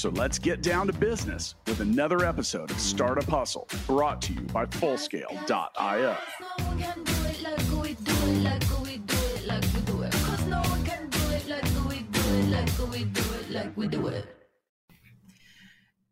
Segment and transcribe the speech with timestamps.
[0.00, 4.40] So let's get down to business with another episode of Startup Hustle brought to you
[4.40, 6.16] by Fullscale.io.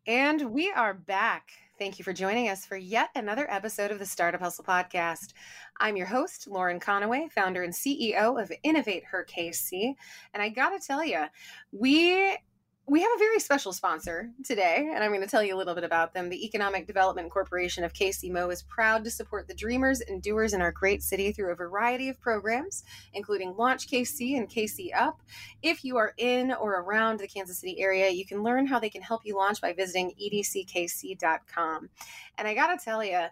[0.07, 1.49] And we are back.
[1.79, 5.33] Thank you for joining us for yet another episode of the Startup Hustle podcast.
[5.81, 9.95] I'm your host, Lauren Conaway, founder and CEO of Innovate Her KC.
[10.35, 11.25] And I got to tell you,
[11.73, 12.37] we
[12.89, 15.75] we have a very special sponsor today, and I'm going to tell you a little
[15.75, 16.31] bit about them.
[16.31, 20.63] The Economic Development Corporation of KCMO is proud to support the dreamers and doers in
[20.63, 25.21] our great city through a variety of programs, including Launch KC and KC Up.
[25.63, 28.91] If you are in or around the Kansas City area, you can learn how they
[28.91, 31.91] can help you launch by visiting edckc.com.
[32.39, 33.27] And I got to tell you,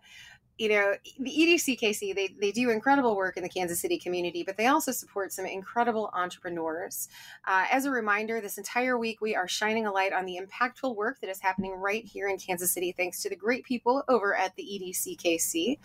[0.58, 4.56] you know, the EDCKC, they, they do incredible work in the Kansas City community, but
[4.56, 7.08] they also support some incredible entrepreneurs.
[7.46, 10.96] Uh, as a reminder, this entire week we are shining a light on the impactful
[10.96, 14.34] work that is happening right here in Kansas City, thanks to the great people over
[14.34, 15.78] at the EDCKC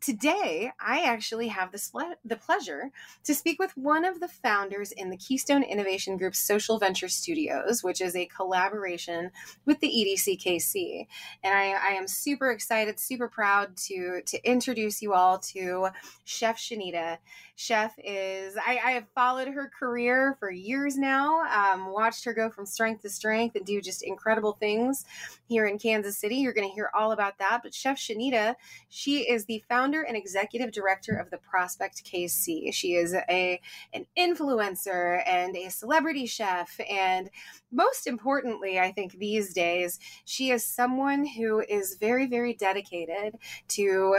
[0.00, 2.90] today I actually have the, the pleasure
[3.24, 7.82] to speak with one of the founders in the Keystone Innovation Group's Social Venture Studios,
[7.82, 9.30] which is a collaboration
[9.64, 11.06] with the EDCKC.
[11.42, 15.88] And I, I am super excited, super proud to, to introduce you all to
[16.24, 17.18] Chef Shanita.
[17.56, 22.50] Chef is, I, I have followed her career for years now, um, watched her go
[22.50, 25.04] from strength to strength and do just incredible things
[25.48, 26.36] here in Kansas City.
[26.36, 27.60] You're going to hear all about that.
[27.62, 28.54] But Chef Shanita,
[28.88, 32.72] she is the founder and executive director of the Prospect KC.
[32.72, 33.60] She is a
[33.92, 37.30] an influencer and a celebrity chef and
[37.70, 43.36] most importantly, I think these days, she is someone who is very very dedicated
[43.68, 44.18] to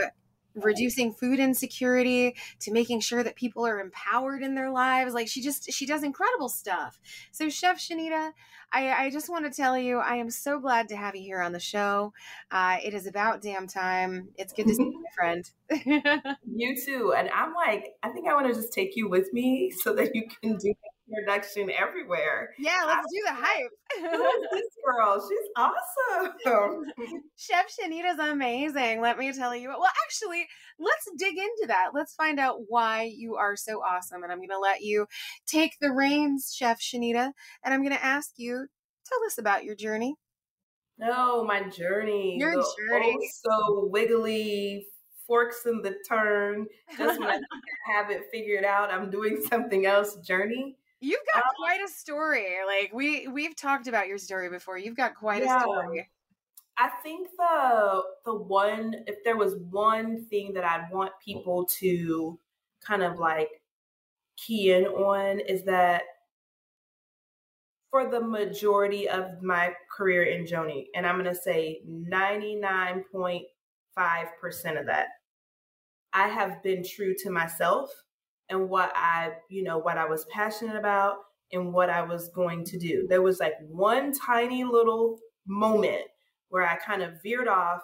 [0.54, 5.14] reducing food insecurity to making sure that people are empowered in their lives.
[5.14, 7.00] Like she just she does incredible stuff.
[7.30, 8.32] So chef shanita
[8.72, 11.40] i i just want to tell you i am so glad to have you here
[11.40, 12.12] on the show.
[12.50, 14.28] Uh, it is about damn time.
[14.36, 15.50] It's good to see you my friend.
[16.52, 17.14] You too.
[17.16, 20.14] And i'm like i think i want to just take you with me so that
[20.14, 20.74] you can do
[21.10, 22.50] introduction everywhere.
[22.58, 23.70] Yeah, let's do the hype.
[24.00, 25.28] Who is this girl?
[25.28, 26.84] She's awesome.
[27.36, 29.00] Chef Shanita's amazing.
[29.00, 29.68] Let me tell you.
[29.68, 30.46] Well, actually,
[30.78, 31.88] let's dig into that.
[31.94, 34.22] Let's find out why you are so awesome.
[34.22, 35.06] And I'm going to let you
[35.46, 37.32] take the reins, Chef Shanita.
[37.64, 38.66] And I'm going to ask you,
[39.06, 40.14] tell us about your journey.
[40.98, 42.36] No, my journey.
[42.38, 43.16] Your the journey.
[43.32, 44.86] so wiggly,
[45.26, 46.66] forks in the turn.
[46.98, 47.38] Just when I
[47.94, 50.76] have it figured out, I'm doing something else journey.
[51.00, 52.46] You've got um, quite a story.
[52.66, 54.78] Like we we've talked about your story before.
[54.78, 55.58] You've got quite yeah.
[55.58, 56.08] a story.
[56.76, 62.38] I think the the one if there was one thing that I'd want people to
[62.86, 63.48] kind of like
[64.36, 66.02] key in on is that
[67.90, 74.86] for the majority of my career in Joni, and I'm going to say 99.5% of
[74.86, 75.08] that,
[76.12, 77.90] I have been true to myself
[78.50, 81.18] and what I, you know, what I was passionate about
[81.52, 83.06] and what I was going to do.
[83.08, 86.02] There was like one tiny little moment
[86.48, 87.82] where I kind of veered off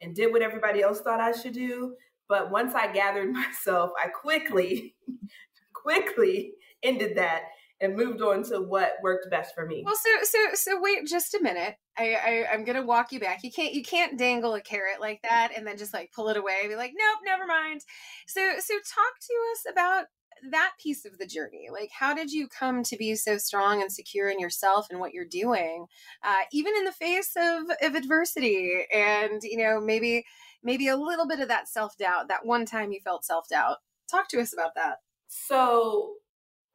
[0.00, 1.94] and did what everybody else thought I should do.
[2.28, 4.94] But once I gathered myself, I quickly,
[5.74, 6.52] quickly
[6.82, 7.42] ended that
[7.80, 9.82] and moved on to what worked best for me.
[9.84, 11.74] Well, so so so wait just a minute.
[11.96, 13.44] I, I I'm gonna walk you back.
[13.44, 16.36] You can't you can't dangle a carrot like that and then just like pull it
[16.36, 16.66] away.
[16.68, 17.82] Be like, nope, never mind.
[18.26, 20.06] So so talk to us about
[20.50, 23.90] that piece of the journey like how did you come to be so strong and
[23.90, 25.86] secure in yourself and what you're doing
[26.22, 30.24] uh, even in the face of, of adversity and you know maybe
[30.62, 33.76] maybe a little bit of that self-doubt that one time you felt self-doubt
[34.10, 34.98] talk to us about that
[35.28, 36.14] so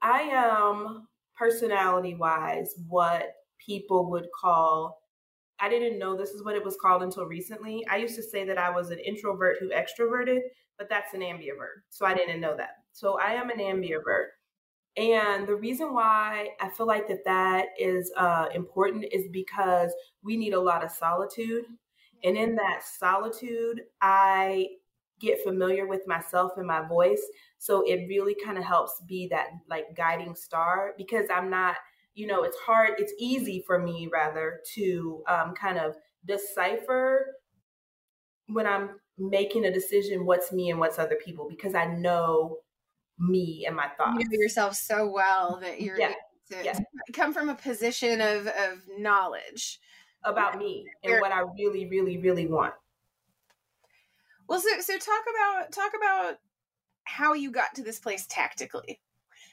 [0.02, 1.08] I am
[1.38, 3.34] personality wise what
[3.66, 4.99] people would call
[5.62, 7.86] I didn't know this is what it was called until recently.
[7.88, 10.40] I used to say that I was an introvert who extroverted,
[10.78, 11.84] but that's an ambivert.
[11.90, 12.78] So I didn't know that.
[12.92, 14.28] So I am an ambivert.
[14.98, 20.36] And the reason why I feel like that that is uh, important is because we
[20.36, 21.66] need a lot of solitude.
[22.24, 24.68] And in that solitude, I
[25.20, 27.22] get familiar with myself and my voice.
[27.58, 31.76] So it really kind of helps be that like guiding star because I'm not,
[32.16, 35.96] you know, it's hard, it's easy for me rather to um, kind of
[36.26, 37.36] decipher
[38.48, 42.58] when I'm making a decision what's me and what's other people because I know
[43.18, 44.18] me and my thoughts.
[44.20, 46.14] You know yourself so well that you're Yeah.
[46.52, 46.74] to, Yeah.
[46.74, 49.80] to come from a position of of knowledge.
[50.24, 52.74] about me and what I really, really, really want.
[54.48, 56.40] Well, so so talk about talk about
[57.04, 59.00] how you got to this place tactically,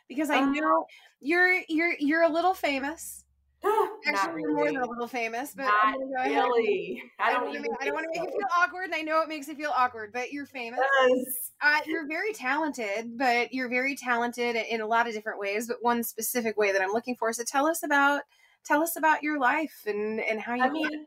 [0.08, 0.86] because I Uh, know
[1.20, 3.24] you're you're you're a little famous.
[4.06, 6.44] Actually, you're more than a little famous, but Not I'm gonna go ahead.
[6.48, 7.02] really.
[7.18, 7.70] I I don't don't even.
[7.80, 9.72] I don't want to make you feel awkward, and I know it makes you feel
[9.76, 10.80] awkward, but you're famous.
[11.08, 11.52] Yes.
[11.62, 15.68] Uh, you're very talented, but you're very talented in a lot of different ways.
[15.68, 17.32] But one specific way that I'm looking for.
[17.32, 18.22] So tell us about
[18.64, 20.62] tell us about your life and and how you.
[20.62, 21.06] I mean,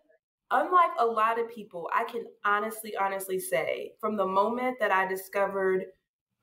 [0.51, 5.07] unlike a lot of people, I can honestly, honestly say from the moment that I
[5.07, 5.85] discovered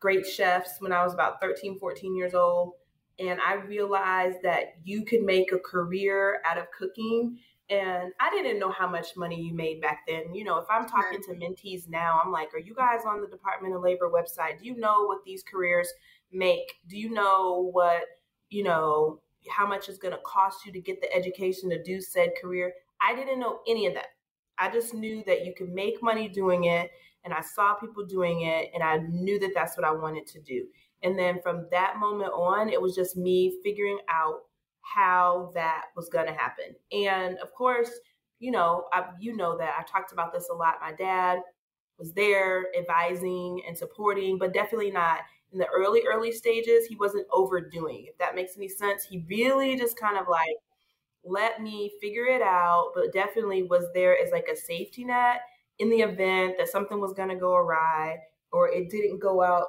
[0.01, 2.73] great chefs when I was about 13, 14 years old,
[3.19, 7.39] and I realized that you could make a career out of cooking.
[7.69, 10.33] And I didn't know how much money you made back then.
[10.33, 13.27] You know, if I'm talking to mentees now, I'm like, are you guys on the
[13.27, 14.61] Department of Labor website?
[14.61, 15.89] Do you know what these careers
[16.33, 16.75] make?
[16.89, 18.03] Do you know what,
[18.51, 19.21] you know,
[19.51, 22.73] how much it's going to cost you to get the education to do said career?
[23.01, 24.09] I didn't know any of that.
[24.59, 26.91] I just knew that you could make money doing it,
[27.27, 30.41] and I saw people doing it, and I knew that that's what I wanted to
[30.41, 30.65] do.
[31.03, 34.43] And then from that moment on, it was just me figuring out
[34.81, 36.77] how that was going to happen.
[36.93, 37.91] And of course,
[38.39, 40.77] you know, I, you know that I talked about this a lot.
[40.81, 41.41] My dad
[41.99, 45.21] was there advising and supporting, but definitely not
[45.53, 46.87] in the early, early stages.
[46.87, 49.05] He wasn't overdoing, if that makes any sense.
[49.05, 50.57] He really just kind of like
[51.25, 55.41] let me figure it out, but definitely was there as like a safety net
[55.79, 58.17] in the event that something was going to go awry
[58.53, 59.67] or it didn't go out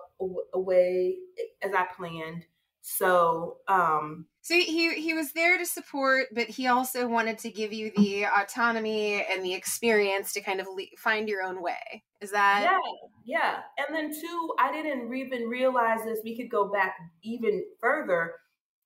[0.54, 1.18] away
[1.62, 2.45] as I planned.
[2.81, 7.74] So, um, so he he was there to support, but he also wanted to give
[7.74, 12.06] you the autonomy and the experience to kind of le- find your own way.
[12.21, 12.77] Is that yeah,
[13.25, 13.59] yeah.
[13.77, 16.19] And then two, I didn't even realize this.
[16.24, 18.36] We could go back even further.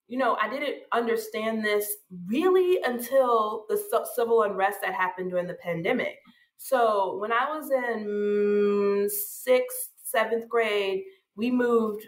[0.07, 1.88] You know, I didn't understand this
[2.25, 6.18] really until the ci- civil unrest that happened during the pandemic.
[6.63, 11.02] So when I was in sixth, seventh grade,
[11.36, 12.06] we moved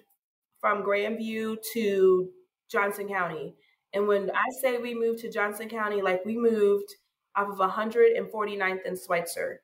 [0.62, 2.30] from Grandview to
[2.70, 3.56] Johnson County.
[3.94, 6.94] And when I say we moved to Johnson County, like we moved
[7.36, 9.62] off of 149th and Switzer.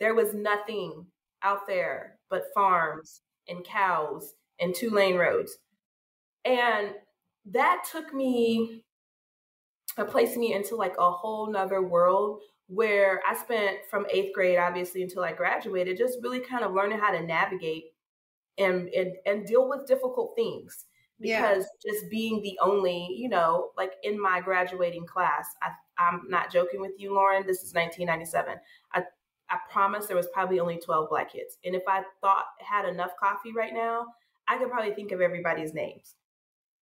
[0.00, 1.06] There was nothing
[1.42, 5.56] out there but farms and cows and two lane roads.
[6.44, 6.90] And
[7.46, 8.84] that took me,
[10.08, 15.02] placed me into like a whole nother world where I spent from eighth grade, obviously,
[15.02, 17.84] until I graduated, just really kind of learning how to navigate
[18.58, 20.86] and and, and deal with difficult things.
[21.18, 21.40] Yeah.
[21.40, 26.52] Because just being the only, you know, like in my graduating class, I, I'm not
[26.52, 27.46] joking with you, Lauren.
[27.46, 28.56] This is 1997.
[28.92, 29.04] I
[29.48, 33.12] I promise there was probably only 12 black kids, and if I thought had enough
[33.18, 34.06] coffee right now,
[34.48, 36.16] I could probably think of everybody's names.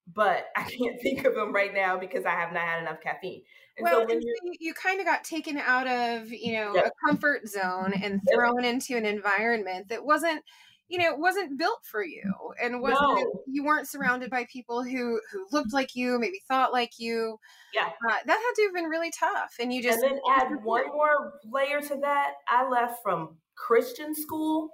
[0.07, 3.43] But I can't think of them right now because I have not had enough caffeine.
[3.77, 6.31] And well, so when and you're so you, you kind of got taken out of
[6.31, 6.85] you know Yep.
[6.87, 8.35] a comfort zone and Yep.
[8.35, 10.43] thrown into an environment that wasn't
[10.89, 12.23] you know wasn't built for you
[12.63, 13.43] and wasn't No.
[13.47, 17.39] you weren't surrounded by people who who looked like you maybe thought like you
[17.73, 20.65] yeah, uh, that had to have been really tough and you just and then add
[20.65, 22.35] one more layer to that.
[22.49, 24.71] I left from Christian school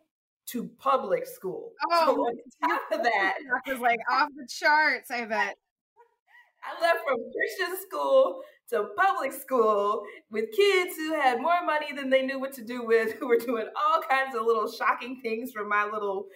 [0.51, 1.73] to public school.
[1.91, 2.37] Oh, so on
[2.69, 3.35] top of that,
[3.67, 5.57] That was like off the charts i bet.
[6.63, 12.11] I left from Christian school to public school with kids who had more money than
[12.11, 15.53] they knew what to do with, who were doing all kinds of little shocking things
[15.53, 16.27] from my little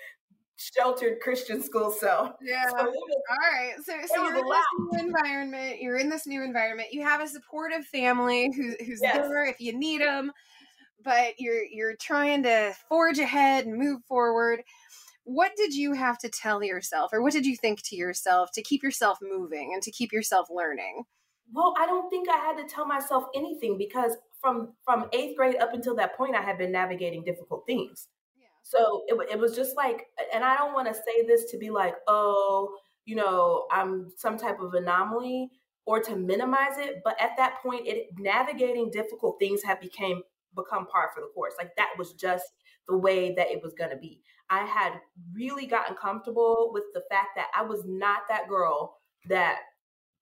[0.57, 2.33] sheltered Christian school self.
[2.41, 2.65] yeah.
[2.69, 2.95] So was,
[3.31, 3.75] all right.
[3.85, 6.89] So so you're in this new environment you're in this new environment.
[6.93, 9.17] You have a supportive family who, who's Yes.
[9.17, 10.33] there if you need them
[11.05, 14.63] but you're you're trying to forge ahead and move forward
[15.27, 18.63] what did you have to tell yourself or what did you think to yourself to
[18.63, 21.05] keep yourself moving and to keep yourself learning
[21.53, 25.57] well, I don't think I had to tell myself anything because from from eighth grade
[25.57, 28.09] up until that point, I had been navigating difficult things.
[28.63, 31.69] So it, it was just like, and I don't want to say this to be
[31.69, 35.51] like, oh, you know, I'm some type of anomaly
[35.85, 37.03] or to minimize it.
[37.05, 40.23] But at that point, it navigating difficult things had became
[40.55, 41.55] become par for the course.
[41.59, 42.45] Like that was just
[42.89, 44.23] the way that it was going to be.
[44.51, 45.01] I had
[45.33, 49.61] really gotten comfortable with the fact that I was not that girl that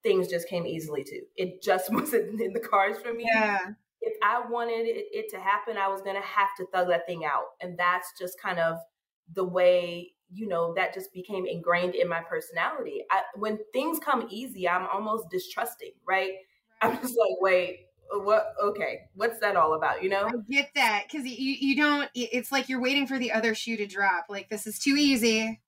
[0.03, 1.21] things just came easily to.
[1.37, 3.59] It just wasn't in the cards for me Yeah.
[4.01, 7.07] if I wanted it, it to happen, I was going to have to thug that
[7.07, 7.45] thing out.
[7.61, 8.79] And that's just kind of
[9.33, 13.03] the way, you know, that just became ingrained in my personality.
[13.11, 16.33] I, when things come easy, I'm almost distrusting, right?
[16.81, 20.27] I'm just like, wait, what okay what's that all about you know?
[20.27, 23.77] I get that because you you don't it's like you're waiting for the other shoe
[23.77, 25.61] to drop like this is too easy.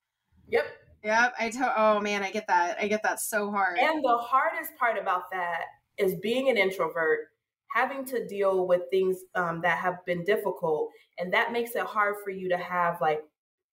[0.49, 0.65] Yep.
[1.03, 3.79] Yep i told oh man i get that i get that so hard.
[3.79, 5.65] And the hardest part about that
[5.99, 7.29] is being an introvert
[7.75, 12.15] having to deal with things um, that have been difficult and that makes it hard
[12.23, 13.21] for you to have like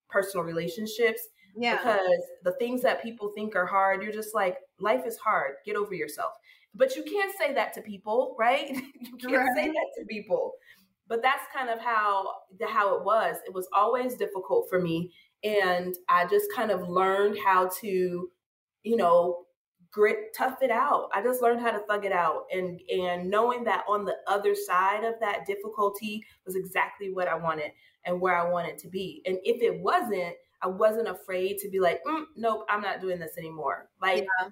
[0.09, 1.21] personal relationships
[1.55, 1.77] yeah.
[1.77, 5.75] because the things that people think are hard you're just like life is hard get
[5.75, 6.33] over yourself
[6.73, 8.69] but you can't say that to people, right?
[8.69, 9.55] you can't right.
[9.55, 10.53] say that to people.
[11.07, 13.35] But that's kind of how the how it was.
[13.45, 15.11] It was always difficult for me,
[15.43, 18.29] and I just kind of learned how to,
[18.83, 19.45] you know,
[19.91, 23.61] grit tough it out i just learned how to thug it out and and knowing
[23.61, 27.71] that on the other side of that difficulty was exactly what i wanted
[28.05, 31.81] and where i wanted to be and if it wasn't i wasn't afraid to be
[31.81, 34.47] like mm, nope i'm not doing this anymore like yeah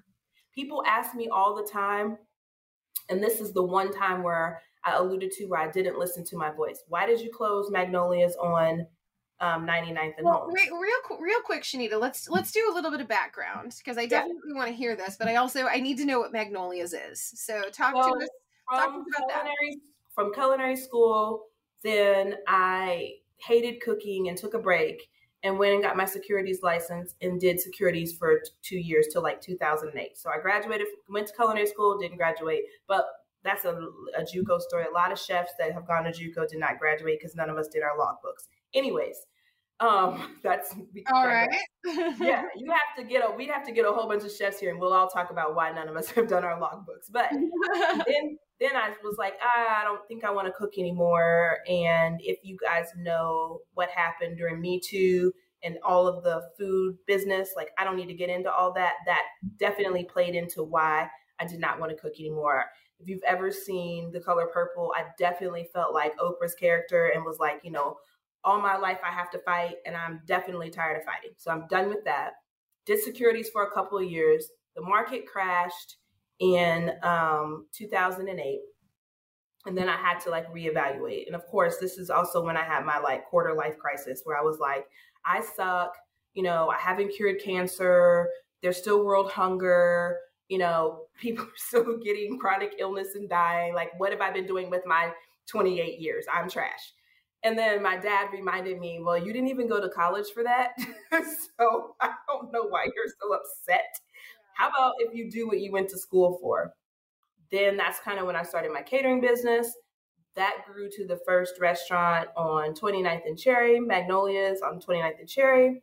[0.54, 2.18] people ask me all the time,
[3.08, 6.36] and this is the one time where I alluded to where I didn't listen to
[6.36, 6.82] my voice.
[6.88, 8.86] Why did you close Magnolias on
[9.40, 11.98] um, 99th and well, Real, real, real quick, Shanita.
[11.98, 14.54] Let's let's do a little bit of background because I definitely yeah.
[14.54, 17.32] want to hear this, but I also I need to know what Magnolias is.
[17.36, 18.28] So talk to us.
[18.70, 19.76] Talk to us about culinary, that.
[20.14, 21.46] From culinary school,
[21.82, 25.08] then I hated cooking and took a break
[25.42, 29.40] and went and got my securities license and did securities for two years till like
[29.40, 30.18] 2008.
[30.18, 33.06] So I graduated, went to culinary school, didn't graduate, but
[33.42, 33.74] that's a,
[34.16, 34.84] a JUCO story.
[34.84, 37.56] A lot of chefs that have gone to JUCO did not graduate because none of
[37.56, 38.48] us did our logbooks.
[38.74, 39.16] Anyways,
[39.80, 40.74] um, that's
[41.12, 41.48] all right.
[41.84, 43.34] yeah, you have to get a.
[43.34, 45.54] We'd have to get a whole bunch of chefs here, and we'll all talk about
[45.54, 47.10] why none of us have done our logbooks.
[47.10, 47.30] But
[48.06, 51.58] then, then I was like, ah, I don't think I want to cook anymore.
[51.68, 56.96] And if you guys know what happened during Me Too and all of the food
[57.06, 58.94] business, like I don't need to get into all that.
[59.06, 59.22] That
[59.58, 62.66] definitely played into why I did not want to cook anymore.
[62.98, 67.38] If you've ever seen The Color Purple, I definitely felt like Oprah's character and was
[67.38, 67.96] like, you know,
[68.44, 71.32] all my life I have to fight, and I'm definitely tired of fighting.
[71.36, 72.32] So I'm done with that.
[72.86, 74.48] Did securities for a couple of years.
[74.76, 75.96] The market crashed
[76.40, 78.60] in um, 2008.
[79.66, 81.26] And then I had to like reevaluate.
[81.26, 84.38] And of course, this is also when I had my like quarter life crisis where
[84.38, 84.86] I was like,
[85.24, 85.94] I suck.
[86.34, 88.28] You know, I haven't cured cancer.
[88.62, 90.16] There's still world hunger.
[90.48, 93.74] You know, people are still getting chronic illness and dying.
[93.74, 95.12] Like, what have I been doing with my
[95.46, 96.24] 28 years?
[96.32, 96.92] I'm trash.
[97.42, 100.72] And then my dad reminded me, well, you didn't even go to college for that.
[101.10, 103.98] so I don't know why you're so upset.
[104.56, 106.72] How about if you do what you went to school for?
[107.50, 109.74] Then that's kind of when I started my catering business.
[110.36, 115.82] That grew to the first restaurant on 29th and Cherry, Magnolias on 29th and Cherry,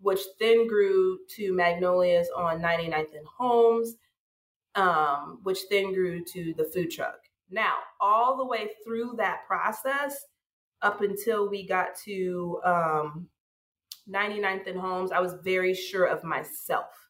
[0.00, 3.94] which then grew to Magnolias on 99th and Holmes,
[4.74, 7.18] um, which then grew to the food truck.
[7.50, 10.26] Now, all the way through that process,
[10.82, 13.28] up until we got to um,
[14.08, 17.09] 99th and Holmes, I was very sure of myself.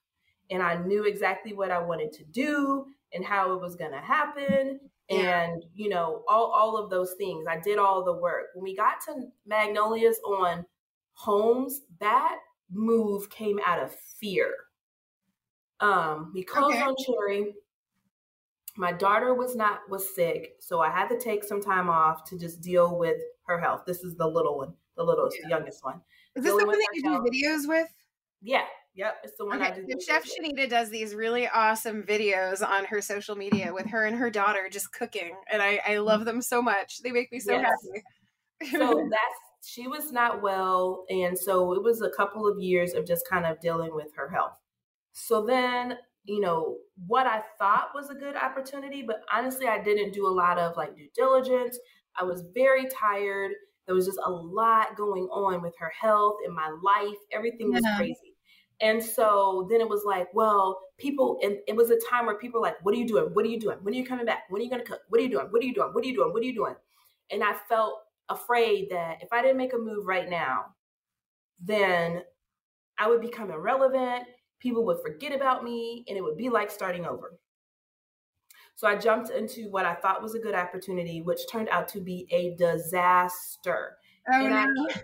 [0.50, 4.00] And I knew exactly what I wanted to do and how it was going to
[4.00, 4.80] happen.
[5.08, 5.42] Yeah.
[5.42, 7.46] And, you know, all, all of those things.
[7.48, 8.46] I did all the work.
[8.54, 10.64] When we got to Magnolias on
[11.14, 12.36] Holmes, that
[12.70, 14.54] move came out of fear.
[15.80, 16.82] Um, we closed okay.
[16.82, 17.54] on Cherry
[18.76, 22.38] my daughter was not was sick so i had to take some time off to
[22.38, 25.48] just deal with her health this is the little one the littlest yeah.
[25.48, 26.00] youngest one
[26.36, 27.24] is this the one that you health.
[27.24, 27.88] do videos with
[28.42, 29.72] yeah yep it's the one okay.
[29.72, 34.04] i do chef shanita does these really awesome videos on her social media with her
[34.04, 37.38] and her daughter just cooking and i i love them so much they make me
[37.38, 37.70] so yes.
[38.60, 42.94] happy so that's she was not well and so it was a couple of years
[42.94, 44.52] of just kind of dealing with her health
[45.12, 50.12] so then you know, what I thought was a good opportunity, but honestly, I didn't
[50.12, 51.78] do a lot of like due diligence.
[52.18, 53.52] I was very tired.
[53.86, 57.16] There was just a lot going on with her health and my life.
[57.32, 57.96] Everything was yeah.
[57.96, 58.29] crazy.
[58.80, 62.60] And so then it was like, well, people, and it was a time where people
[62.60, 63.26] were like, what are you doing?
[63.34, 63.76] What are you doing?
[63.82, 64.44] When are you coming back?
[64.48, 65.00] When are you going to cook?
[65.08, 65.46] What are you doing?
[65.50, 65.92] What are you doing?
[65.92, 66.32] What are you doing?
[66.32, 66.74] What are you doing?
[67.30, 70.66] And I felt afraid that if I didn't make a move right now,
[71.62, 72.22] then
[72.98, 74.24] I would become irrelevant
[74.60, 77.38] people would forget about me and it would be like starting over.
[78.76, 82.00] So I jumped into what I thought was a good opportunity, which turned out to
[82.00, 83.96] be a disaster.
[84.32, 84.88] Oh, and no.
[84.88, 85.02] I,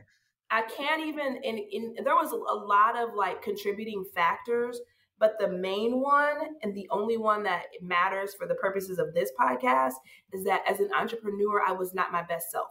[0.50, 4.80] I can't even, and, there was a, a lot of like contributing factors,
[5.18, 9.30] but the main one and the only one that matters for the purposes of this
[9.40, 9.94] podcast
[10.32, 12.68] is that as an entrepreneur, I was not my best self.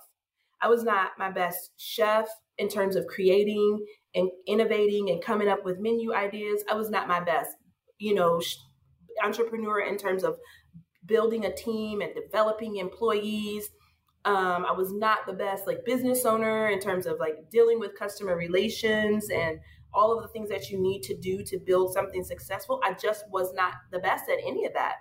[0.62, 2.28] I was not my best chef
[2.58, 6.64] in terms of creating and innovating and coming up with menu ideas.
[6.70, 7.50] I was not my best,
[7.98, 8.42] you know,
[9.24, 10.38] entrepreneur in terms of
[11.06, 13.70] building a team and developing employees.
[14.26, 17.98] Um, I was not the best like business owner in terms of like dealing with
[17.98, 19.60] customer relations and
[19.94, 22.82] all of the things that you need to do to build something successful.
[22.84, 24.96] I just was not the best at any of that.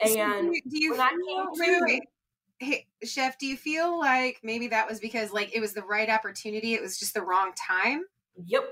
[0.00, 2.02] And do you, do you feel, to, wait,
[2.58, 6.08] hey, chef, do you feel like maybe that was because like it was the right
[6.08, 8.04] opportunity, it was just the wrong time?
[8.44, 8.64] Yep.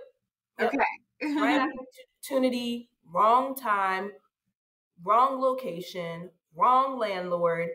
[0.59, 0.73] yep.
[0.73, 1.35] Okay.
[1.41, 1.69] right
[2.23, 4.13] opportunity, wrong time,
[5.05, 7.69] wrong location, wrong landlord,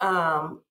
[0.00, 0.62] um,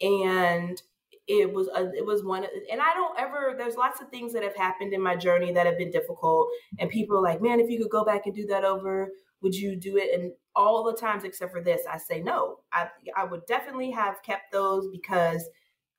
[0.00, 0.82] and
[1.26, 4.42] it was a, it was one and i don't ever there's lots of things that
[4.42, 6.48] have happened in my journey that have been difficult.
[6.78, 9.10] And people are like man if you could go back and do that over
[9.42, 10.18] would you do it?
[10.18, 12.58] And all the times except for this i say no.
[12.72, 15.48] I i would definitely have kept those because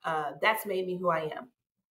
[0.03, 1.49] uh, that's made me who i am.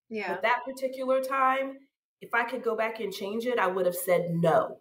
[0.08, 0.28] Yeah.
[0.28, 1.78] But that particular time
[2.20, 4.78] if i could go back and change it i would have said no.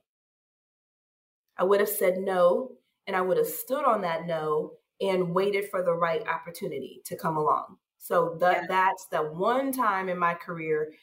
[1.58, 2.74] I would have said no
[3.08, 7.18] and i would have stood on that no and waited for the right opportunity to
[7.18, 7.78] come along.
[7.98, 8.66] So yeah.
[8.68, 10.94] that's the one time in my career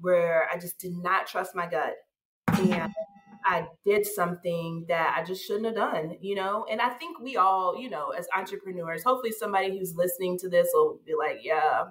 [0.00, 1.94] where I just did not trust my gut.
[2.48, 2.92] And
[3.44, 6.66] I did something that I just shouldn't have done, you know?
[6.70, 10.68] And I think we all, you know, as entrepreneurs, hopefully somebody who's listening to this
[10.72, 11.84] will be like, yeah,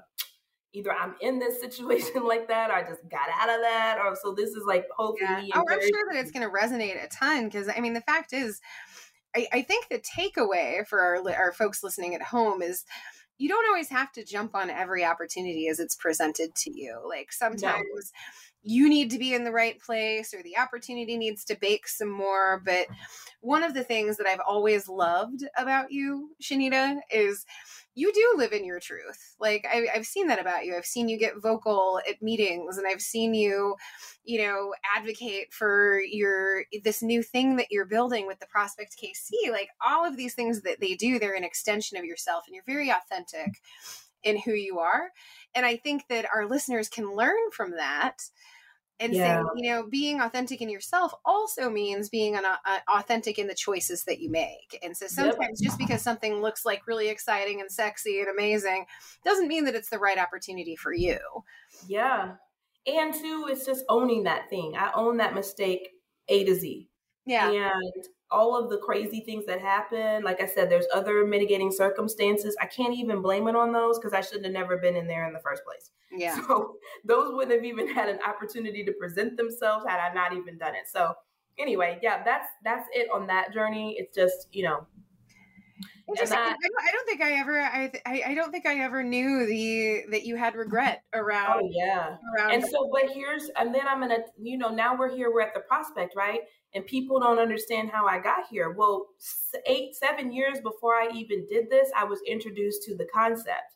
[0.74, 3.98] either I'm in this situation like that or I just got out of that.
[4.04, 5.48] Or so this is like hopefully.
[5.48, 5.56] Yeah.
[5.56, 8.34] Oh, I'm sure that it's going to resonate a ton because I mean, the fact
[8.34, 8.62] is,
[9.36, 12.84] I, I think the takeaway for our, our folks listening at home is
[13.38, 17.00] you don't always have to jump on every opportunity as it's presented to you.
[17.08, 18.02] Like sometimes no.
[18.64, 22.12] you need to be in the right place or the opportunity needs to bake some
[22.12, 22.62] more.
[22.66, 22.88] But
[23.40, 27.46] one of the things that I've always loved about you, Shanita, is
[28.00, 29.36] you do live in your truth.
[29.40, 30.76] Like I, have seen that about you.
[30.76, 33.76] I've seen you get vocal at meetings, and I've seen you,
[34.24, 39.52] you know, advocate for your this new thing that you're building with the Prospect KC.
[39.52, 42.64] Like all of these things that they do, they're an extension of yourself, and you're
[42.66, 43.62] very authentic
[44.24, 45.10] in who you are.
[45.54, 48.22] And I think that our listeners can learn from that
[49.00, 49.44] and yeah.
[49.56, 52.58] you know being authentic in yourself also means being an, uh,
[52.90, 55.70] authentic in the choices that you make and so sometimes yep.
[55.70, 58.86] just because something looks like really exciting and sexy and amazing
[59.24, 61.20] doesn't mean that it's the right opportunity for you
[61.88, 62.32] yeah
[62.88, 65.90] and two it's just owning that thing i own that mistake
[66.28, 66.90] a to z
[67.26, 70.24] yeah and all of the crazy things that happen.
[70.24, 72.56] Like I said, there's other mitigating circumstances.
[72.62, 75.26] I can't even blame it on those because I shouldn't have never been in there
[75.26, 75.90] in the first place.
[76.12, 76.36] Yeah.
[76.36, 80.58] So those wouldn't have even had an opportunity to present themselves had I not even
[80.58, 80.88] done it.
[80.92, 81.14] So
[81.58, 83.96] anyway, yeah, that's that's it on that journey.
[83.98, 84.88] It's just you know.
[86.12, 87.62] That, I don't think I ever.
[87.62, 87.92] I,
[88.26, 91.62] I don't think I ever knew the that you had regret around.
[91.62, 92.16] Oh yeah.
[92.36, 94.24] Around and so, but here's and then I'm gonna.
[94.42, 95.32] You know, now we're here.
[95.32, 96.40] We're at the prospect, right?
[96.74, 98.72] and people don't understand how I got here.
[98.72, 99.08] Well,
[99.66, 103.76] eight, seven years before I even did this, I was introduced to the concept.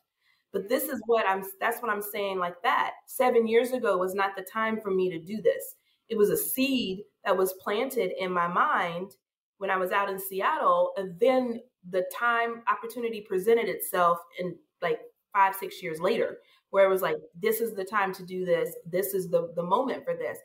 [0.54, 2.92] But this is what I'm, that's what I'm saying like that.
[3.06, 5.74] Seven years ago was not the time for me to do this.
[6.08, 9.10] It was a seed that was planted in my mind
[9.58, 10.92] when I was out in Seattle.
[10.96, 15.00] And then the time opportunity presented itself in like
[15.34, 16.38] five, six years later,
[16.70, 18.70] where it was like, this is the time to do this.
[18.90, 20.38] This is the, the moment for this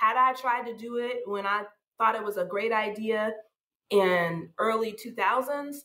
[0.00, 1.64] had I tried to do it when I
[1.98, 3.32] thought it was a great idea
[3.90, 5.76] in early 2000s,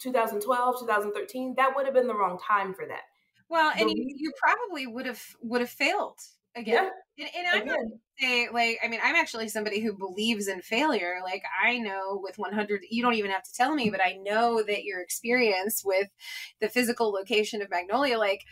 [0.00, 3.02] 2012, 2013, that would have been the wrong time for that.
[3.48, 6.18] Well, and you, you, probably would have would have failed
[6.56, 6.90] again.
[7.16, 11.16] Yeah, and, and I'm say like I mean I'm actually somebody who believes in failure.
[11.22, 14.62] Like I know with 100, you don't even have to tell me, but I know
[14.62, 16.08] that your experience with
[16.60, 18.42] the physical location of Magnolia, like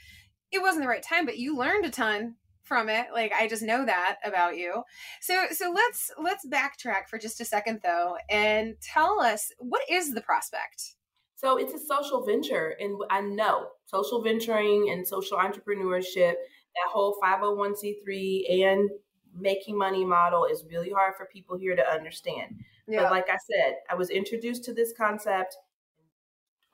[0.50, 3.62] it wasn't the right time, but you learned a ton from it like i just
[3.62, 4.82] know that about you
[5.20, 10.14] so so let's let's backtrack for just a second though and tell us what is
[10.14, 10.94] the prospect
[11.42, 16.34] so it's a social venture and i know social venturing and social entrepreneurship
[16.74, 18.90] that whole 501c3 and
[19.38, 22.56] making money model is really hard for people here to understand
[22.88, 23.02] yeah.
[23.02, 25.56] but like i said i was introduced to this concept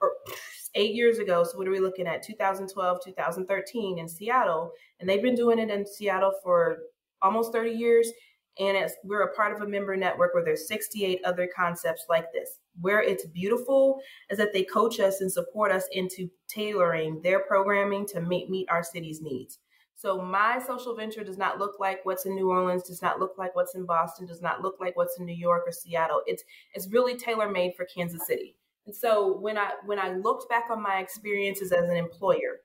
[0.74, 1.44] eight years ago.
[1.44, 2.22] So what are we looking at?
[2.22, 6.78] 2012, 2013 in Seattle, and they've been doing it in Seattle for
[7.22, 8.10] almost 30 years.
[8.58, 12.58] And we're a part of a member network where there's 68 other concepts like this.
[12.80, 18.06] Where it's beautiful is that they coach us and support us into tailoring their programming
[18.08, 19.58] to meet, meet our city's needs.
[19.98, 23.32] So my social venture does not look like what's in New Orleans, does not look
[23.36, 26.22] like what's in Boston, does not look like what's in New York or Seattle.
[26.26, 28.54] It's it's really tailor made for Kansas City.
[28.86, 32.60] And so when I when I looked back on my experiences as an employer,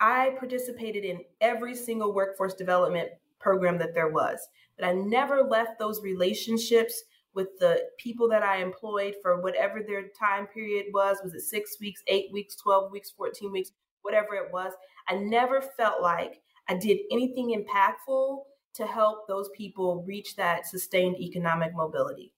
[0.00, 4.40] I participated in every single workforce development program that there was.
[4.78, 10.08] But I never left those relationships with the people that I employed for whatever their
[10.08, 11.18] time period was.
[11.22, 14.72] Was it six weeks, eight weeks, 12 weeks, 14 weeks, whatever it was?
[15.08, 18.42] I never felt like I did anything impactful
[18.74, 22.32] to help those people reach that sustained economic mobility.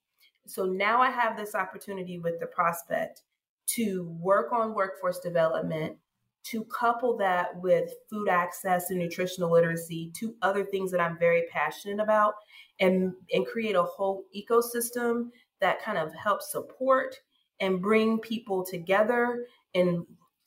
[0.47, 3.23] So now I have this opportunity with the prospect
[3.67, 5.97] to work on workforce development,
[6.45, 11.45] to couple that with food access and nutritional literacy, two other things that I'm very
[11.51, 12.35] passionate about,
[12.81, 15.31] and, and create a whole ecosystem
[15.61, 17.17] that kind of helps support
[17.61, 20.05] and bring people together and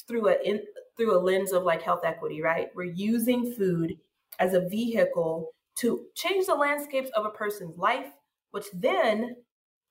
[0.07, 0.61] through a in,
[0.95, 2.69] through a lens of like health equity, right?
[2.75, 3.97] We're using food
[4.39, 8.11] as a vehicle to change the landscapes of a person's life,
[8.51, 9.35] which then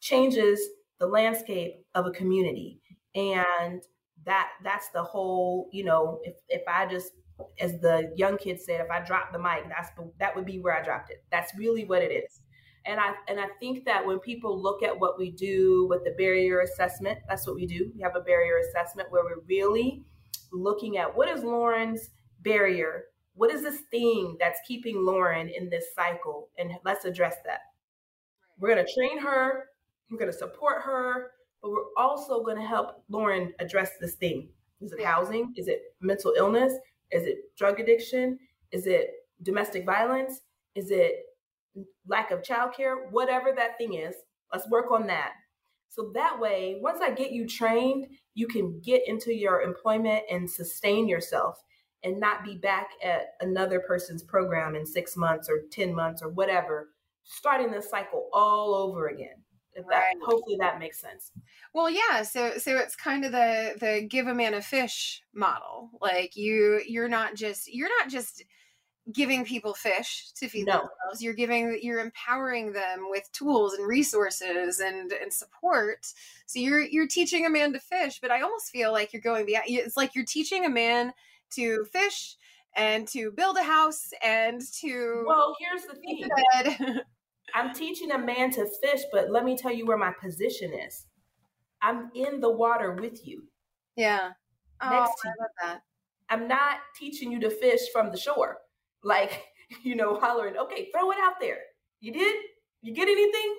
[0.00, 0.60] changes
[0.98, 2.80] the landscape of a community.
[3.14, 3.82] And
[4.24, 7.12] that that's the whole, you know, if if I just
[7.60, 10.76] as the young kid said, if I drop the mic, that's that would be where
[10.76, 11.22] I dropped it.
[11.30, 12.40] That's really what it is.
[12.86, 16.14] And I and I think that when people look at what we do with the
[16.16, 17.90] barrier assessment, that's what we do.
[17.94, 20.04] We have a barrier assessment where we're really
[20.52, 23.04] looking at what is Lauren's barrier
[23.36, 26.48] what is this thing that's keeping Lauren in this cycle?
[26.58, 27.60] And let's address that.
[28.58, 29.66] We're going to train her,
[30.10, 31.32] we're going to support her,
[31.66, 34.48] but we're also going to help Lauren address this thing.
[34.80, 35.52] Is it housing?
[35.56, 36.72] Is it mental illness?
[37.10, 38.38] Is it drug addiction?
[38.70, 39.10] Is it
[39.42, 40.42] domestic violence?
[40.76, 41.24] Is it
[42.06, 43.10] lack of childcare?
[43.10, 44.14] Whatever that thing is,
[44.52, 45.32] let's work on that.
[45.88, 50.48] So that way, once I get you trained, you can get into your employment and
[50.48, 51.60] sustain yourself
[52.04, 56.28] and not be back at another person's program in six months or 10 months or
[56.28, 56.90] whatever,
[57.24, 59.42] starting the cycle all over again.
[59.76, 60.16] If that, right.
[60.24, 61.32] hopefully that makes sense.
[61.72, 62.22] Well, yeah.
[62.22, 65.90] So, so it's kind of the, the give a man a fish model.
[66.00, 68.42] Like you, you're not just, you're not just
[69.12, 70.72] giving people fish to feed no.
[70.72, 71.22] themselves.
[71.22, 76.06] You're giving, you're empowering them with tools and resources and, and support.
[76.46, 79.46] So you're, you're teaching a man to fish, but I almost feel like you're going
[79.46, 81.12] beyond, it's like you're teaching a man
[81.50, 82.36] to fish
[82.76, 87.00] and to build a house and to well here's the thing
[87.54, 91.06] i'm teaching a man to fish but let me tell you where my position is
[91.82, 93.42] i'm in the water with you
[93.96, 94.30] yeah
[94.82, 95.46] oh, next to you.
[95.62, 95.80] that
[96.28, 98.58] i'm not teaching you to fish from the shore
[99.02, 99.44] like
[99.82, 101.58] you know hollering okay throw it out there
[102.00, 102.36] you did
[102.82, 103.54] you get anything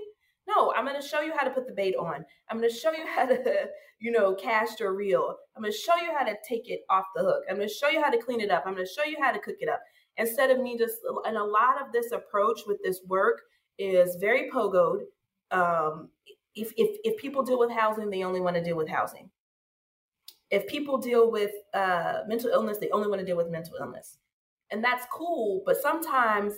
[0.47, 2.25] no, I'm going to show you how to put the bait on.
[2.49, 3.67] I'm going to show you how to,
[3.99, 5.35] you know, cast your reel.
[5.55, 7.43] I'm going to show you how to take it off the hook.
[7.49, 8.63] I'm going to show you how to clean it up.
[8.65, 9.81] I'm going to show you how to cook it up.
[10.15, 13.41] Instead of me just, and a lot of this approach with this work
[13.77, 15.01] is very pogoed.
[15.51, 16.09] Um,
[16.55, 19.29] if, if, if people deal with housing, they only want to deal with housing.
[20.49, 24.17] If people deal with uh, mental illness, they only want to deal with mental illness.
[24.71, 26.53] And that's cool, but sometimes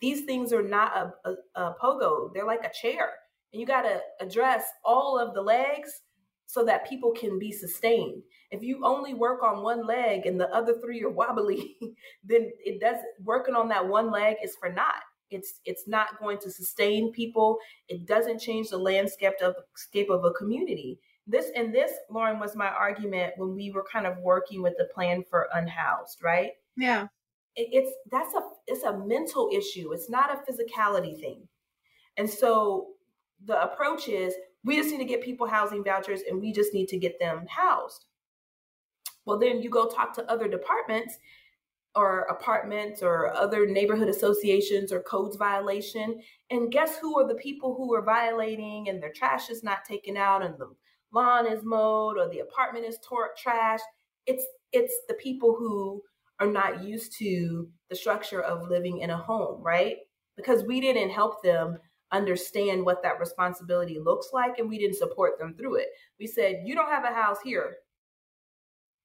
[0.00, 3.10] these things are not a, a, a pogo, they're like a chair.
[3.52, 6.02] And you got to address all of the legs
[6.46, 8.22] so that people can be sustained.
[8.50, 11.76] If you only work on one leg and the other three are wobbly,
[12.24, 15.02] then it doesn't working on that one leg is for naught.
[15.34, 17.58] It's it's not going to sustain people.
[17.88, 20.98] It doesn't change the landscape of scape of a community.
[21.26, 24.88] This and this, Lauren, was my argument when we were kind of working with the
[24.94, 26.52] plan for unhoused, right?
[26.76, 27.08] Yeah
[27.56, 31.46] it's that's a it's a mental issue it's not a physicality thing
[32.16, 32.88] and so
[33.46, 36.88] the approach is we just need to get people housing vouchers and we just need
[36.88, 38.06] to get them housed
[39.24, 41.18] well then you go talk to other departments
[41.96, 47.74] or apartments or other neighborhood associations or codes violation and guess who are the people
[47.74, 50.66] who are violating and their trash is not taken out and the
[51.12, 53.80] lawn is mowed or the apartment is tore trash
[54.26, 56.02] it's it's the people who
[56.40, 59.96] are not used to the structure of living in a home, right?
[60.36, 61.78] Because we didn't help them
[62.12, 65.88] understand what that responsibility looks like and we didn't support them through it.
[66.18, 67.76] We said, You don't have a house here,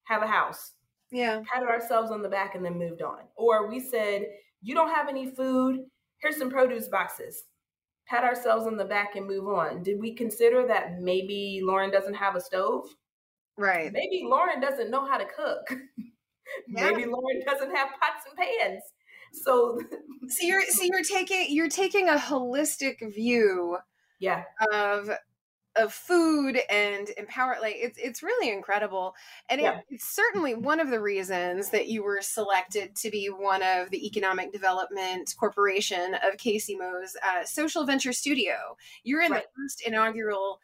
[0.05, 0.73] have a house.
[1.11, 1.41] Yeah.
[1.51, 3.19] Patted ourselves on the back and then moved on.
[3.35, 4.25] Or we said,
[4.61, 5.81] You don't have any food,
[6.19, 7.43] here's some produce boxes.
[8.07, 9.83] Pat ourselves on the back and move on.
[9.83, 12.85] Did we consider that maybe Lauren doesn't have a stove?
[13.57, 13.91] Right.
[13.91, 15.79] Maybe Lauren doesn't know how to cook.
[16.67, 16.89] Yeah.
[16.89, 18.81] Maybe Lauren doesn't have pots and pans.
[19.33, 19.79] So
[20.27, 23.77] so you're so you're taking you're taking a holistic view
[24.19, 25.09] yeah of
[25.79, 29.15] of food and empower like it's it's really incredible
[29.49, 29.79] and yeah.
[29.79, 33.89] it, it's certainly one of the reasons that you were selected to be one of
[33.89, 38.55] the economic development corporation of KCMO's uh, social venture studio
[39.03, 39.43] you're in right.
[39.43, 40.59] the first inaugural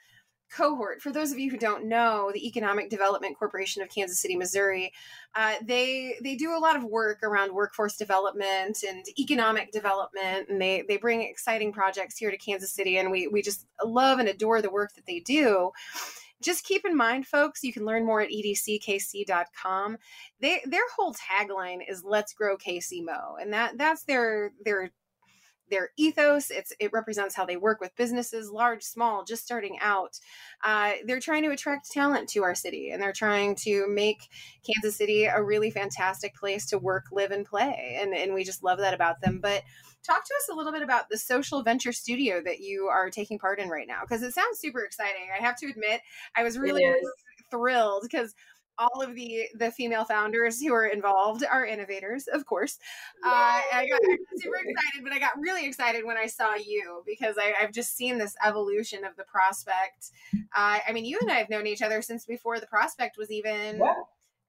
[0.55, 4.35] cohort, for those of you who don't know, the Economic Development Corporation of Kansas City,
[4.35, 4.93] Missouri,
[5.35, 10.61] uh, they they do a lot of work around workforce development and economic development, and
[10.61, 14.29] they they bring exciting projects here to Kansas City, and we we just love and
[14.29, 15.71] adore the work that they do.
[16.41, 19.97] Just keep in mind folks you can learn more at edckc.com
[20.41, 24.91] they their whole tagline is let's grow kcmo and that that's their their
[25.69, 30.19] their ethos it's it represents how they work with businesses large small just starting out.
[30.63, 34.29] Uh, they're trying to attract talent to our city and they're trying to make
[34.65, 38.63] kansas city a really fantastic place to work live and play and, and we just
[38.63, 39.39] love that about them.
[39.39, 39.63] But
[40.03, 43.39] talk to us a little bit about the social venture studio that you are taking
[43.39, 45.99] part in right now because it sounds super exciting i have to admit
[46.35, 46.85] i was really
[47.49, 48.35] thrilled because
[48.77, 52.77] all of the the female founders who are involved are innovators, of course.
[53.23, 54.01] Uh, I got
[54.35, 57.95] super excited, but I got really excited when I saw you because I, have just
[57.95, 60.11] seen this evolution of the prospect.
[60.55, 63.31] Uh, I mean, you and I have known each other since before the prospect was
[63.31, 63.81] even.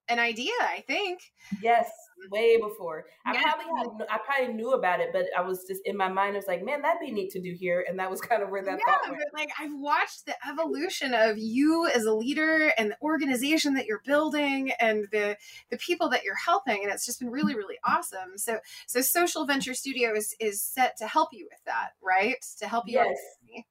[0.09, 0.53] An idea.
[0.61, 1.21] I think.
[1.63, 1.91] Yes,
[2.31, 3.05] way before.
[3.25, 3.43] I yeah.
[3.43, 6.35] probably had, I probably knew about it, but I was just in my mind.
[6.35, 8.51] I was like, man, that'd be neat to do here, and that was kind of
[8.51, 9.23] where that yeah, thought went.
[9.33, 13.87] But like I've watched the evolution of you as a leader and the organization that
[13.87, 15.37] you're building and the
[15.71, 18.37] the people that you're helping, and it's just been really really awesome.
[18.37, 22.37] So so Social Venture Studio is is set to help you with that, right?
[22.59, 22.99] To help you.
[22.99, 23.67] Yes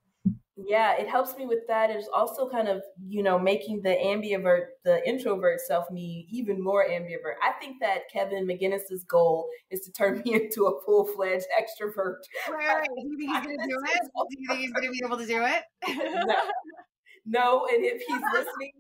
[0.58, 1.90] yeah it helps me with that.
[1.90, 6.88] It's also kind of you know making the ambivert the introvert self me even more
[6.88, 7.36] ambivert.
[7.44, 12.18] I think that kevin mcginnis's goal is to turn me into a full-fledged extrovert.
[12.50, 14.02] Right, do you think he's gonna do it?
[14.30, 16.26] do you think he's gonna be able to do it?
[16.28, 16.36] No.
[17.26, 18.72] no and if he's listening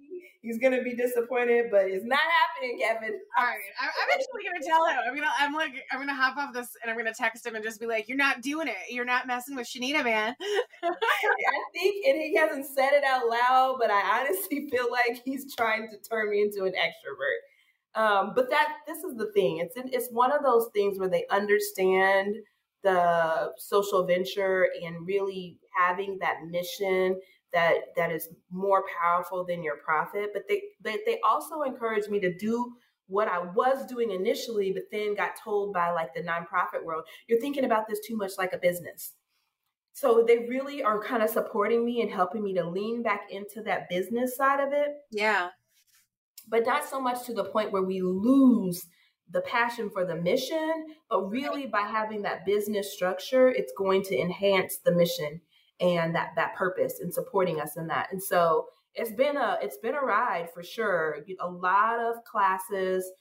[0.45, 3.19] he's gonna be disappointed, but it's not happening, Kevin.
[3.37, 4.97] All right, I'm, I'm actually gonna tell him.
[5.05, 7.63] I'm gonna, I'm like, I'm gonna hop off this and I'm gonna text him and
[7.63, 8.75] just be like, "You're not doing it.
[8.89, 10.35] You're not messing with Shanita, man."
[10.83, 15.53] I think, and he hasn't said it out loud, but I honestly feel like he's
[15.55, 17.99] trying to turn me into an extrovert.
[17.99, 19.57] Um, but that this is the thing.
[19.57, 22.35] It's in, it's one of those things where they understand
[22.83, 27.19] the social venture and really having that mission
[27.53, 32.19] that that is more powerful than your profit but they they, they also encourage me
[32.19, 32.75] to do
[33.07, 37.39] what I was doing initially, but then got told by like the nonprofit world, you're
[37.39, 39.13] thinking about this too much like a business.
[39.93, 43.61] So they really are kind of supporting me and helping me to lean back into
[43.63, 44.89] that business side of it.
[45.11, 45.49] Yeah.
[46.47, 48.85] But not so much to the point where we lose
[49.31, 54.19] the passion for the mission, but really by having that business structure, it's going to
[54.19, 55.41] enhance the mission
[55.79, 58.11] and that that purpose and supporting us in that.
[58.11, 61.19] And so it's been a it's been a ride for sure.
[61.39, 63.11] A lot of classes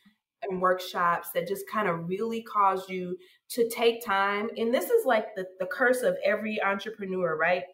[0.42, 3.16] and workshops that just kind of really cause you
[3.50, 4.48] to take time.
[4.56, 7.64] And this is like the the curse of every entrepreneur, right?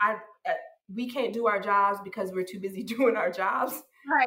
[0.00, 0.14] I
[0.46, 0.52] uh,
[0.94, 3.82] we can't do our jobs because we're too busy doing our jobs.
[4.10, 4.26] Right.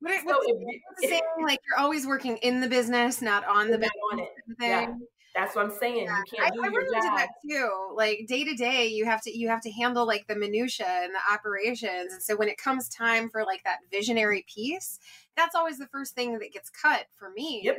[0.00, 3.78] But it, so if, saying like you're always working in the business, not on the
[3.78, 3.92] business.
[4.12, 4.28] On it.
[4.58, 4.70] Thing.
[4.70, 4.94] Yeah.
[5.34, 6.04] That's what I'm saying.
[6.04, 6.18] Yeah.
[6.18, 7.18] You can't do I, your I job.
[7.18, 7.94] that too.
[7.96, 11.12] Like day to day, you have to you have to handle like the minutia and
[11.14, 12.12] the operations.
[12.12, 14.98] And so when it comes time for like that visionary piece,
[15.36, 17.62] that's always the first thing that gets cut for me.
[17.64, 17.78] Yep.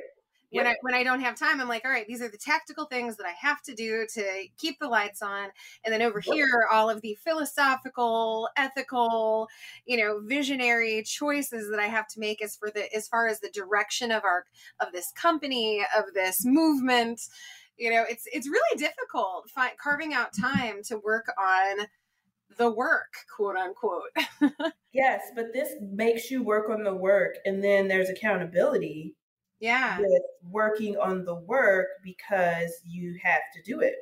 [0.60, 2.86] When I when I don't have time, I'm like, all right, these are the tactical
[2.86, 5.50] things that I have to do to keep the lights on.
[5.84, 9.50] And then over here, all of the philosophical, ethical,
[9.86, 13.40] you know, visionary choices that I have to make as for the as far as
[13.40, 14.46] the direction of our
[14.80, 17.22] of this company, of this movement.
[17.78, 21.88] You know, it's it's really difficult fi- carving out time to work on
[22.58, 24.10] the work, quote unquote.
[24.94, 29.16] yes, but this makes you work on the work and then there's accountability
[29.64, 33.96] yeah with working on the work because you have to do it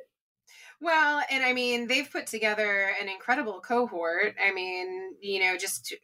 [0.82, 4.34] well, and I mean, they've put together an incredible cohort.
[4.44, 5.94] I mean, you know, just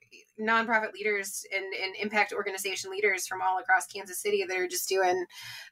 [0.41, 4.89] nonprofit leaders and, and impact organization leaders from all across Kansas City that are just
[4.89, 5.27] doing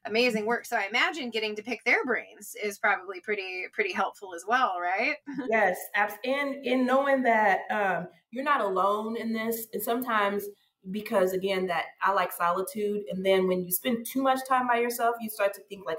[0.06, 0.64] amazing work.
[0.64, 4.74] So I imagine getting to pick their brains is probably pretty pretty helpful as well,
[4.80, 5.14] right?
[5.50, 5.78] yes,
[6.24, 10.46] and in knowing that um, you're not alone in this, and sometimes
[10.90, 14.78] because again that I like solitude and then when you spend too much time by
[14.78, 15.98] yourself you start to think like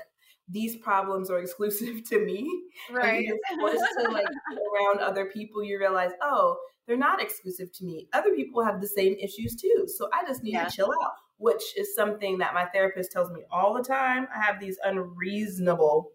[0.50, 2.50] these problems are exclusive to me.
[2.92, 3.28] Right.
[3.28, 8.08] and forced to like around other people you realize oh they're not exclusive to me.
[8.14, 9.88] Other people have the same issues too.
[9.98, 10.66] So I just need yeah.
[10.66, 14.28] to chill out which is something that my therapist tells me all the time.
[14.36, 16.12] I have these unreasonable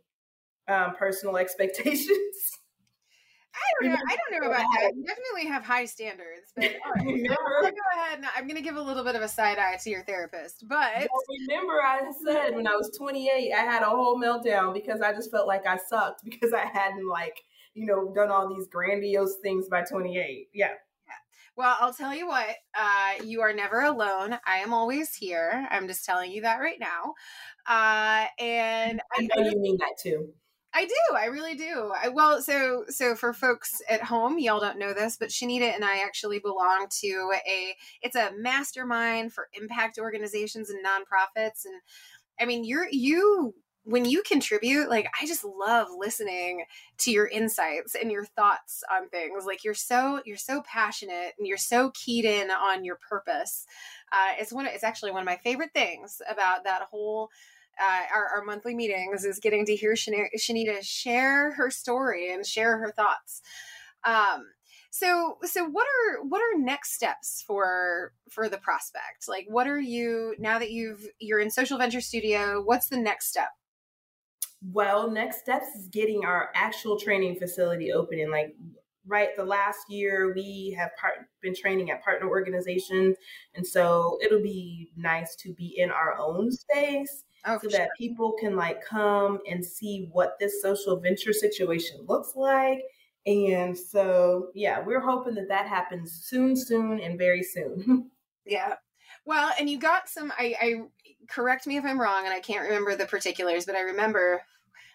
[0.69, 2.59] um, personal expectations
[3.55, 3.99] I don't know.
[4.09, 4.93] I don't know about that.
[4.97, 7.05] You definitely have high standards, but right.
[7.05, 8.19] Remember, go ahead.
[8.19, 10.67] And I'm going to give a little bit of a side eye to your therapist,
[10.69, 11.09] but
[11.49, 15.31] remember, I said when I was 28, I had a whole meltdown because I just
[15.31, 17.41] felt like I sucked because I hadn't like
[17.75, 20.49] you know done all these grandiose things by 28.
[20.53, 20.69] Yeah.
[21.55, 24.39] Well, I'll tell you what, uh, you are never alone.
[24.47, 25.69] I am always here.
[25.71, 27.13] I'm just telling you that right now.
[27.67, 30.33] Uh, and I know you mean that too.
[30.75, 31.17] I do.
[31.17, 31.93] I really do.
[32.01, 35.85] I, well, so so for folks at home, y'all don't know this, but Shanita and
[35.85, 37.77] I actually belong to a.
[38.01, 41.75] It's a mastermind for impact organizations and nonprofits, and
[42.41, 43.55] I mean, you're you
[43.85, 46.65] when you contribute, like I just love listening
[46.99, 49.45] to your insights and your thoughts on things.
[49.45, 53.67] Like you're so you're so passionate and you're so keyed in on your purpose.
[54.13, 54.67] Uh, it's one.
[54.67, 57.31] It's actually one of my favorite things about that whole
[57.81, 62.79] uh, our, our, monthly meetings is getting to hear Shanita share her story and share
[62.79, 63.43] her thoughts.
[64.05, 64.47] Um,
[64.91, 69.27] so, so what are what are next steps for for the prospect?
[69.27, 72.63] Like, what are you now that you've you're in Social Venture Studio?
[72.63, 73.49] What's the next step?
[74.71, 78.21] Well, next steps is getting our actual training facility open.
[78.21, 78.55] And like
[79.07, 83.17] right the last year we have part, been training at partner organizations
[83.55, 88.33] and so it'll be nice to be in our own space oh, so that people
[88.41, 92.83] can like come and see what this social venture situation looks like.
[93.27, 98.11] And so, yeah, we're hoping that that happens soon, soon, and very soon.
[98.47, 98.75] yeah.
[99.25, 100.83] Well, and you got some, I, I
[101.29, 104.43] correct me if I'm wrong, and I can't remember the particulars, but I remember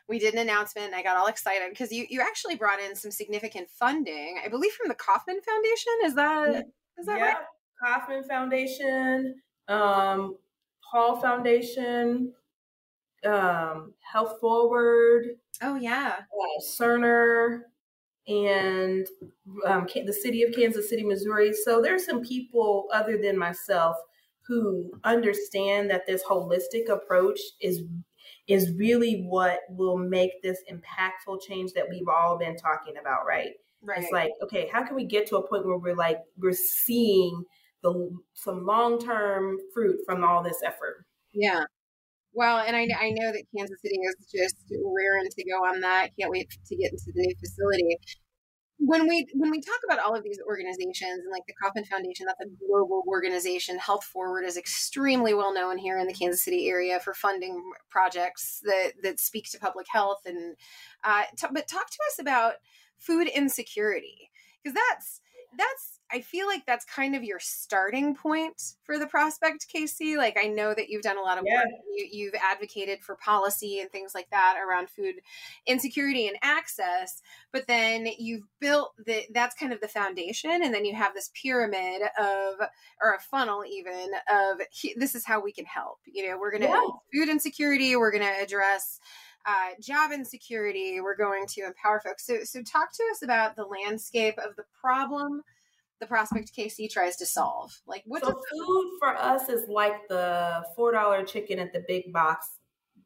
[0.09, 2.95] we did an announcement and I got all excited because you, you actually brought in
[2.95, 5.93] some significant funding, I believe from the Kauffman Foundation.
[6.05, 6.65] Is that,
[6.97, 7.25] is that yeah.
[7.25, 7.37] right?
[7.83, 9.35] Kauffman Foundation,
[9.67, 10.37] um,
[10.91, 12.33] Hall Foundation,
[13.25, 15.25] um, Health Forward.
[15.61, 17.61] Oh yeah, uh, Cerner,
[18.27, 19.07] and
[19.65, 21.53] um, the city of Kansas City, Missouri.
[21.53, 23.95] So there's some people other than myself
[24.47, 27.83] who understand that this holistic approach is
[28.47, 33.51] is really what will make this impactful change that we've all been talking about, right?
[33.81, 33.99] Right.
[34.01, 37.43] It's like, okay, how can we get to a point where we're like we're seeing
[37.83, 41.05] the some long term fruit from all this effort?
[41.33, 41.63] Yeah.
[42.33, 46.09] Well, and I, I know that Kansas City is just rearing to go on that.
[46.19, 47.97] Can't wait to get into the new facility.
[48.79, 52.27] When we when we talk about all of these organizations and like the Kauffman Foundation,
[52.27, 53.79] that's a global organization.
[53.79, 57.59] Health Forward is extremely well known here in the Kansas City area for funding
[57.89, 60.19] projects that that speak to public health.
[60.27, 60.55] And
[61.03, 62.53] uh, t- but talk to us about
[62.99, 64.29] food insecurity
[64.61, 65.21] because that's
[65.57, 70.17] that's I feel like that's kind of your starting point for the prospect, KC.
[70.17, 71.57] Like I know that you've done a lot of yeah.
[71.57, 71.67] work.
[72.11, 75.15] You, have advocated for policy and things like that around food
[75.65, 80.85] insecurity and access, but then you've built the that's kind of the foundation, and then
[80.85, 82.55] you have this pyramid of
[83.01, 84.59] or a funnel even of
[84.95, 85.99] this is how we can help.
[86.05, 86.87] You know, we're going to yeah.
[87.13, 87.95] food insecurity.
[87.95, 88.99] We're going to address.
[89.49, 90.99] Uh, job insecurity.
[90.99, 92.27] We're going to empower folks.
[92.27, 95.41] So, so talk to us about the landscape of the problem
[95.99, 97.79] the prospect KC tries to solve?
[97.87, 102.11] Like what so food for us is like the four dollar chicken at the big
[102.13, 102.59] box,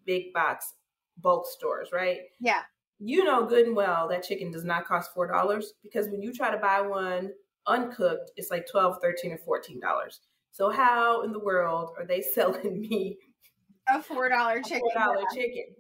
[0.06, 0.74] big box
[1.18, 2.22] bulk stores, right?
[2.40, 2.62] Yeah.
[3.00, 6.34] You know good and well that chicken does not cost four dollars because when you
[6.34, 7.32] try to buy one
[7.68, 10.22] uncooked, it's like 12 13 or 14 dollars.
[10.52, 13.18] So how in the world are they selling me
[13.88, 14.82] a four dollar chicken?
[14.82, 15.42] Four dollar yeah.
[15.42, 15.76] chicken.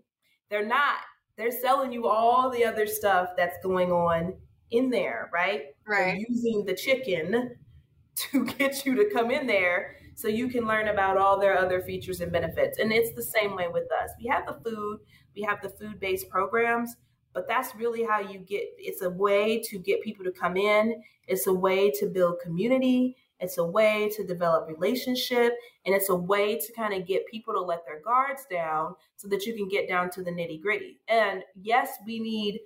[0.50, 0.98] They're not.
[1.38, 4.34] They're selling you all the other stuff that's going on
[4.72, 5.66] in there, right?
[5.88, 6.06] Right.
[6.06, 7.56] They're using the chicken
[8.16, 11.82] to get you to come in there so you can learn about all their other
[11.82, 12.80] features and benefits.
[12.80, 14.12] And it's the same way with us.
[14.20, 15.00] We have the food,
[15.36, 16.96] we have the food based programs,
[17.34, 21.02] but that's really how you get it's a way to get people to come in,
[21.28, 23.16] it's a way to build community.
[23.42, 25.56] It's a way to develop relationship
[25.86, 29.28] and it's a way to kind of get people to let their guards down so
[29.30, 31.00] that you can get down to the nitty gritty.
[31.08, 32.60] And yes, we need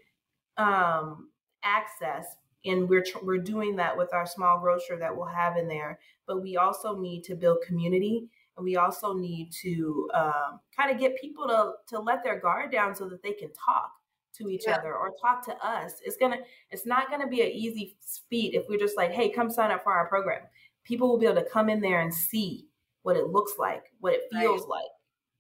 [0.58, 1.30] um,
[1.66, 2.26] access
[2.66, 6.42] and we're we're doing that with our small grocer that we'll have in there but
[6.42, 11.20] we also need to build community and we also need to um, kind of get
[11.20, 13.92] people to to let their guard down so that they can talk
[14.34, 14.76] to each yeah.
[14.76, 16.38] other or talk to us it's gonna
[16.72, 17.98] it's not gonna be an easy
[18.30, 20.42] feat if we're just like hey come sign up for our program
[20.84, 22.68] people will be able to come in there and see
[23.04, 24.70] what it looks like what it feels right.
[24.70, 24.92] like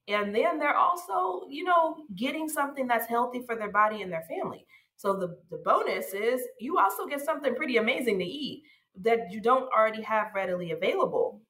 [0.07, 4.25] and then they're also you know getting something that's healthy for their body and their
[4.29, 4.65] family
[4.97, 8.63] so the, the bonus is you also get something pretty amazing to eat
[9.01, 11.41] that you don't already have readily available.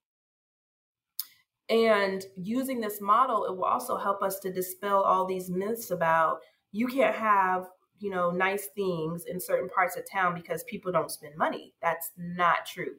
[1.69, 6.39] And using this model, it will also help us to dispel all these myths about
[6.71, 7.67] you can't have,
[7.99, 11.73] you know, nice things in certain parts of town because people don't spend money.
[11.81, 12.95] That's not true.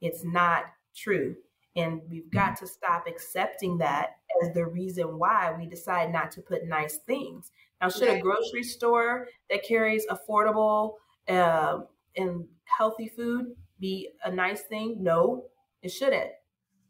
[0.00, 1.36] It's not true.
[1.76, 6.40] And we've got to stop accepting that as the reason why we decide not to
[6.40, 7.52] put nice things.
[7.80, 10.94] Now, should a grocery store that carries affordable
[11.28, 11.80] uh,
[12.16, 14.96] and healthy food be a nice thing?
[15.00, 15.44] No,
[15.82, 16.30] it shouldn't.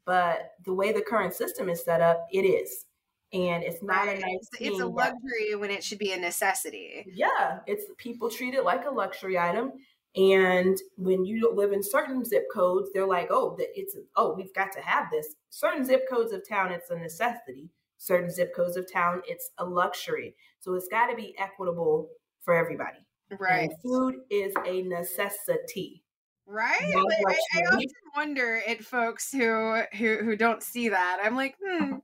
[0.04, 2.84] But the way the current system is set up, it is.
[3.32, 4.18] And it's not right.
[4.18, 7.04] a nice it's, it's a luxury that, when it should be a necessity.
[7.12, 9.72] Yeah, it's people treat it like a luxury item.
[10.14, 14.72] And when you live in certain zip codes, they're like, oh, it's oh, we've got
[14.72, 15.34] to have this.
[15.50, 17.68] Certain zip codes of town, it's a necessity.
[17.98, 20.34] Certain zip codes of town, it's a luxury.
[20.60, 22.08] So it's got to be equitable
[22.42, 22.98] for everybody.
[23.38, 23.68] Right.
[23.68, 26.02] And food is a necessity.
[26.46, 26.94] Right.
[26.94, 27.86] Like, I, I, often
[28.16, 31.18] wonder at folks who who who don't see that.
[31.22, 31.96] I'm like, hmm,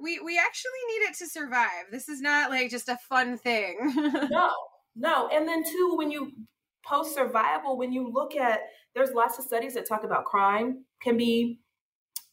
[0.00, 1.90] we we actually need it to survive.
[1.90, 3.76] This is not like just a fun thing.
[4.30, 4.50] no,
[4.96, 5.28] no.
[5.28, 6.32] And then too, when you
[6.86, 8.60] post survival, when you look at
[8.94, 11.58] there's lots of studies that talk about crime can be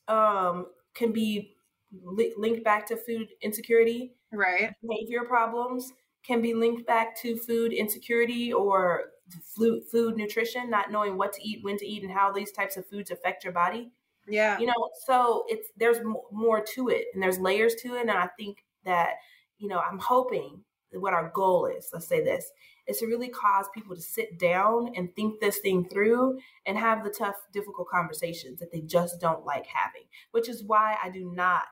[0.08, 1.56] um can be
[2.04, 4.14] li- linked back to food insecurity.
[4.32, 4.74] Right.
[4.88, 5.94] Behavior problems
[6.24, 9.12] can be linked back to food insecurity or
[9.44, 12.78] food, food nutrition, not knowing what to eat, when to eat, and how these types
[12.78, 13.92] of foods affect your body.
[14.28, 14.60] Yeah.
[14.60, 15.98] You know, so it's there's
[16.32, 18.02] more to it and there's layers to it.
[18.02, 19.16] And I think that,
[19.58, 22.52] you know, I'm hoping what our goal is, let's say this,
[22.88, 27.04] is to really cause people to sit down and think this thing through and have
[27.04, 31.32] the tough, difficult conversations that they just don't like having, which is why I do
[31.34, 31.68] not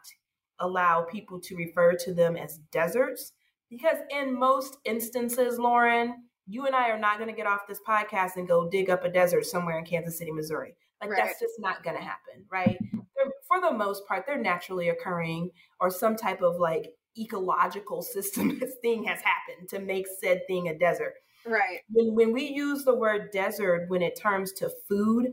[0.60, 3.34] allow people to refer to them as deserts
[3.70, 7.80] because in most instances, Lauren, you and I are not going to get off this
[7.88, 10.76] podcast and go dig up a desert somewhere in Kansas City, Missouri.
[11.00, 11.24] Like right.
[11.24, 12.78] that's just not going to happen, right?
[12.92, 18.62] They're, for the most part, they're naturally occurring or some type of like ecological system
[18.82, 21.14] thing has happened to make said thing a desert.
[21.46, 21.80] Right.
[21.90, 25.28] When when we use the word desert when it turns to food,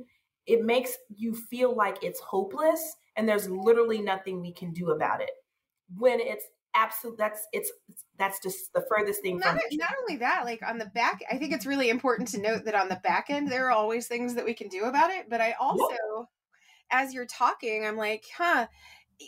[0.46, 5.20] it makes you feel like it's hopeless and there's literally nothing we can do about
[5.20, 5.30] it.
[5.96, 6.44] When it's
[6.76, 7.72] absolute that's it's
[8.18, 11.52] that's just the furthest thing not, not only that like on the back i think
[11.52, 14.44] it's really important to note that on the back end there are always things that
[14.44, 16.26] we can do about it but i also yep.
[16.90, 18.66] as you're talking i'm like huh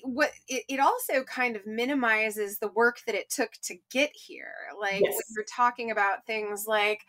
[0.02, 4.52] what it, it also kind of minimizes the work that it took to get here
[4.80, 5.14] like yes.
[5.14, 7.06] when you're talking about things like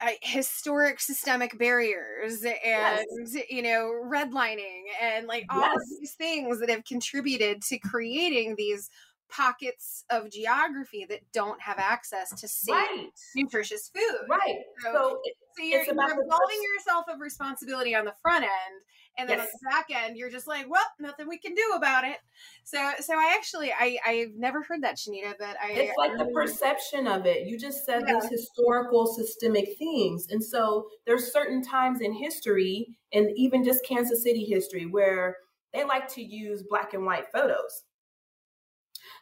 [0.00, 3.44] uh, historic systemic barriers and yes.
[3.50, 5.74] you know redlining and like all yes.
[5.74, 8.90] of these things that have contributed to creating these
[9.28, 13.10] pockets of geography that don't have access to safe, right.
[13.36, 14.26] nutritious food.
[14.28, 14.56] Right.
[14.82, 15.18] So, so,
[15.56, 18.82] so you're, you're absolving yourself of responsibility on the front end,
[19.18, 19.48] and then yes.
[19.48, 22.16] on the back end, you're just like, well, nothing we can do about it.
[22.64, 25.72] So, so I actually, I, I've never heard that, Shanita, but I.
[25.72, 27.46] It's like I, the perception of it.
[27.46, 28.14] You just said yeah.
[28.14, 34.22] these historical, systemic things, and so there's certain times in history, and even just Kansas
[34.22, 35.36] City history, where
[35.74, 37.84] they like to use black and white photos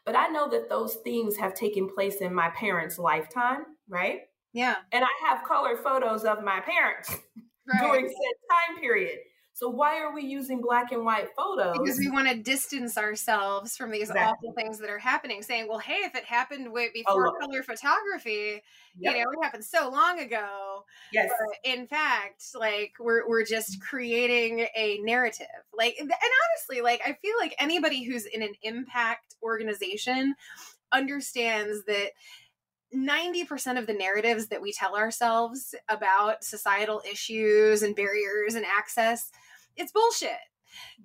[0.06, 4.20] but I know that those things have taken place in my parents' lifetime, right?
[4.52, 4.76] Yeah.
[4.92, 7.10] And I have color photos of my parents
[7.68, 7.80] right.
[7.82, 8.14] during said
[8.48, 9.18] time period.
[9.56, 11.78] So why are we using black and white photos?
[11.78, 14.50] Because we want to distance ourselves from these exactly.
[14.50, 15.42] awful things that are happening.
[15.42, 18.60] Saying, "Well, hey, if it happened way oh, before oh, color photography,
[18.98, 19.14] yep.
[19.16, 21.30] you know, it happened so long ago." Yes.
[21.30, 23.88] But in fact, like we're we're just mm-hmm.
[23.88, 25.46] creating a narrative.
[25.72, 30.34] Like, and honestly, like I feel like anybody who's in an impact organization
[30.92, 32.10] understands that
[32.94, 39.30] 90% of the narratives that we tell ourselves about societal issues and barriers and access
[39.76, 40.38] it's bullshit.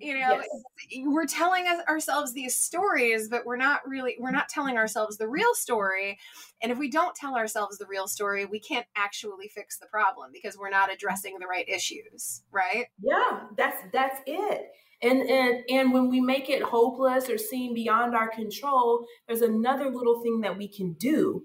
[0.00, 0.42] You know
[0.90, 1.04] yes.
[1.04, 5.28] we're telling us, ourselves these stories but we're not really we're not telling ourselves the
[5.28, 6.18] real story.
[6.62, 10.30] And if we don't tell ourselves the real story we can't actually fix the problem
[10.32, 12.86] because we're not addressing the right issues right?
[13.02, 14.62] Yeah that's that's it.
[15.02, 19.90] And and and when we make it hopeless or seem beyond our control there's another
[19.90, 21.44] little thing that we can do.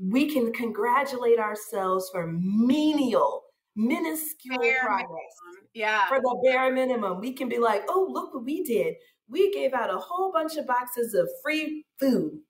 [0.00, 3.42] We can congratulate ourselves for menial
[3.78, 5.08] minuscule bare progress.
[5.08, 5.68] Minimum.
[5.72, 6.08] Yeah.
[6.08, 7.20] For the bare minimum.
[7.20, 8.96] We can be like, oh, look what we did.
[9.28, 12.40] We gave out a whole bunch of boxes of free food.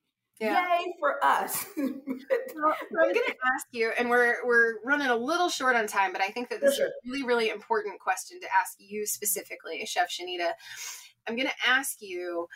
[0.40, 0.78] Yeah.
[0.78, 1.66] Yay for us.
[1.76, 6.22] so I'm gonna ask you, and we're we're running a little short on time, but
[6.22, 6.86] I think that this sure.
[6.86, 10.52] is a really, really important question to ask you specifically, Chef Shanita.
[11.26, 12.46] I'm gonna ask you,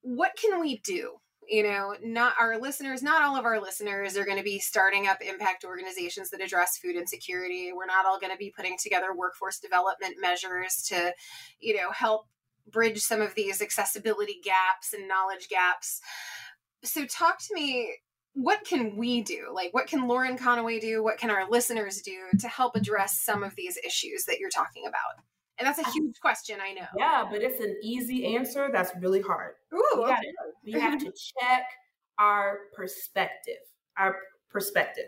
[0.00, 1.18] what can we do
[1.48, 5.06] you know not our listeners not all of our listeners are going to be starting
[5.06, 7.72] up impact organizations that address food insecurity.
[7.74, 11.12] We're not all going to be putting together workforce development measures to
[11.60, 12.26] you know help
[12.70, 16.00] bridge some of these accessibility gaps and knowledge gaps.
[16.84, 17.96] So talk to me
[18.34, 19.48] what can we do?
[19.52, 21.02] Like what can lauren conaway do?
[21.02, 24.86] What can our listeners do to help address some of these issues that you're talking
[24.86, 25.22] about
[25.62, 26.86] and that's a huge question, I know.
[26.96, 29.54] Yeah, but it's an easy answer that's really hard.
[29.72, 30.16] Ooh, we, okay.
[30.64, 31.62] we have to check
[32.18, 33.60] our perspective.
[33.96, 34.16] Our
[34.50, 35.04] perspective.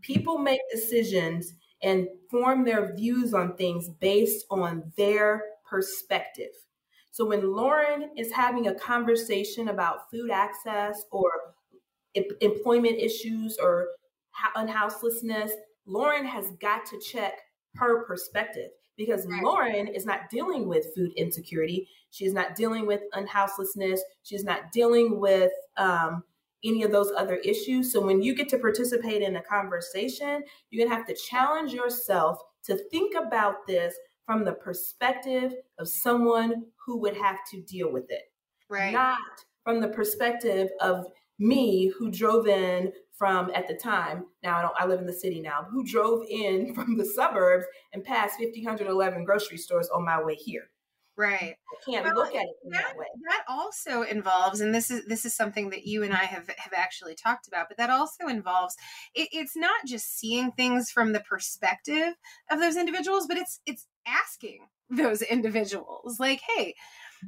[0.00, 6.52] People make decisions and form their views on things based on their perspective.
[7.10, 11.28] So when Lauren is having a conversation about food access or
[12.40, 13.88] employment issues or
[14.54, 15.50] unhouselessness,
[15.86, 17.40] Lauren has got to check
[17.74, 19.42] her perspective because right.
[19.42, 21.88] Lauren is not dealing with food insecurity.
[22.10, 24.00] She's not dealing with unhouselessness.
[24.22, 26.22] She's not dealing with um,
[26.64, 27.92] any of those other issues.
[27.92, 31.72] So when you get to participate in a conversation, you're going to have to challenge
[31.72, 33.94] yourself to think about this
[34.26, 38.22] from the perspective of someone who would have to deal with it.
[38.68, 38.92] Right.
[38.92, 39.18] Not
[39.64, 41.06] from the perspective of
[41.38, 42.92] me who drove in
[43.22, 46.24] from at the time now I don't I live in the city now who drove
[46.28, 50.64] in from the suburbs and passed 50 111 grocery stores on my way here.
[51.16, 51.54] Right.
[51.54, 53.06] I can't well, look at it that, that way.
[53.28, 56.72] that also involves and this is this is something that you and I have have
[56.76, 58.74] actually talked about but that also involves
[59.14, 62.14] it, it's not just seeing things from the perspective
[62.50, 66.74] of those individuals but it's it's asking those individuals like hey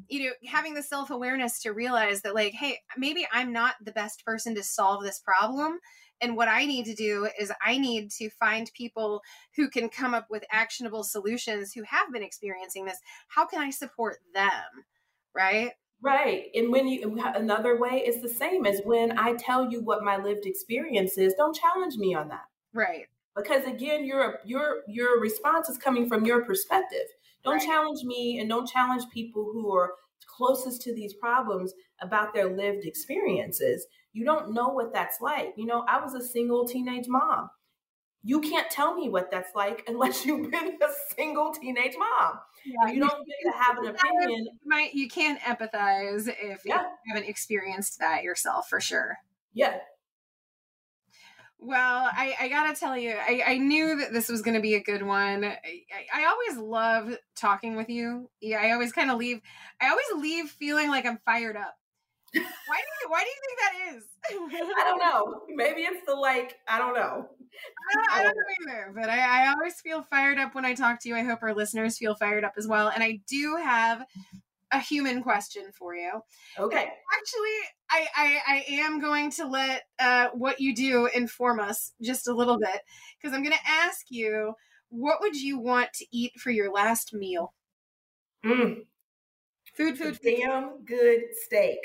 [0.09, 4.25] you know having the self-awareness to realize that like hey maybe i'm not the best
[4.25, 5.79] person to solve this problem
[6.21, 9.21] and what i need to do is i need to find people
[9.57, 13.71] who can come up with actionable solutions who have been experiencing this how can i
[13.71, 14.85] support them
[15.35, 15.73] right
[16.05, 16.51] Right.
[16.55, 20.19] And when you, another way is the same as when I tell you what my
[20.19, 22.45] lived experience is, don't challenge me on that.
[22.75, 23.07] Right.
[23.35, 27.07] Because again, your, your, your response is coming from your perspective.
[27.45, 27.67] Don't right.
[27.67, 29.93] challenge me and don't challenge people who are
[30.27, 33.87] closest to these problems about their lived experiences.
[34.13, 35.55] You don't know what that's like.
[35.57, 37.51] You know, I was a single teenage mom.
[38.27, 42.39] You can't tell me what that's like unless you've been a single teenage mom.
[42.65, 44.45] Yeah, you don't get to have an opinion.
[44.45, 46.83] You, might, you can't empathize if yeah.
[46.83, 49.19] you haven't experienced that yourself for sure.
[49.53, 49.79] Yeah,
[51.65, 54.83] well, I, I gotta tell you, I, I knew that this was gonna be a
[54.83, 55.45] good one.
[55.45, 55.59] I,
[56.15, 58.29] I always love talking with you.
[58.41, 59.41] Yeah, I always kind of leave.
[59.81, 61.75] I always leave feeling like I'm fired up.
[62.35, 64.05] Why do you Why do you think that is?
[64.77, 65.43] I don't know.
[65.55, 66.57] Maybe it's the like.
[66.69, 67.29] I don't know.
[67.91, 68.93] I don't, I don't know either.
[68.95, 71.17] But I, I always feel fired up when I talk to you.
[71.17, 72.89] I hope our listeners feel fired up as well.
[72.89, 74.05] And I do have
[74.73, 76.21] a human question for you.
[76.59, 76.89] Okay.
[77.19, 77.59] Actually,
[77.95, 82.35] I, I, I am going to let uh, what you do inform us just a
[82.35, 82.81] little bit
[83.17, 84.55] because I'm going to ask you
[84.89, 87.55] what would you want to eat for your last meal?
[88.45, 88.83] Mm.
[89.77, 90.39] Food, food, food.
[90.41, 91.79] Damn good steak.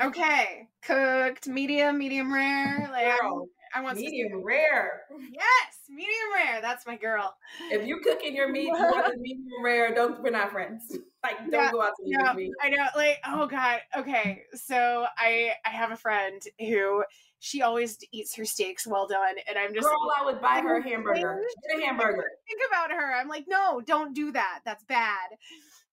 [0.00, 2.88] Okay, cooked, medium, medium rare.
[2.90, 5.02] Like Girl, I want medium rare.
[5.32, 6.60] Yes, medium rare.
[6.60, 7.34] That's my girl.
[7.70, 9.94] If you cooking your meat, you want medium rare.
[9.94, 10.96] Don't we're not friends.
[11.22, 12.52] Like don't yeah, go out to eat no, with me.
[12.62, 12.86] I know.
[12.96, 13.80] Like oh god.
[13.96, 17.04] Okay, so I I have a friend who
[17.38, 20.12] she always eats her steaks well done, and I'm just girl.
[20.16, 21.42] I would buy her a hamburger.
[21.70, 22.30] Get a hamburger.
[22.48, 23.14] Think about her.
[23.14, 24.60] I'm like, no, don't do that.
[24.64, 25.28] That's bad.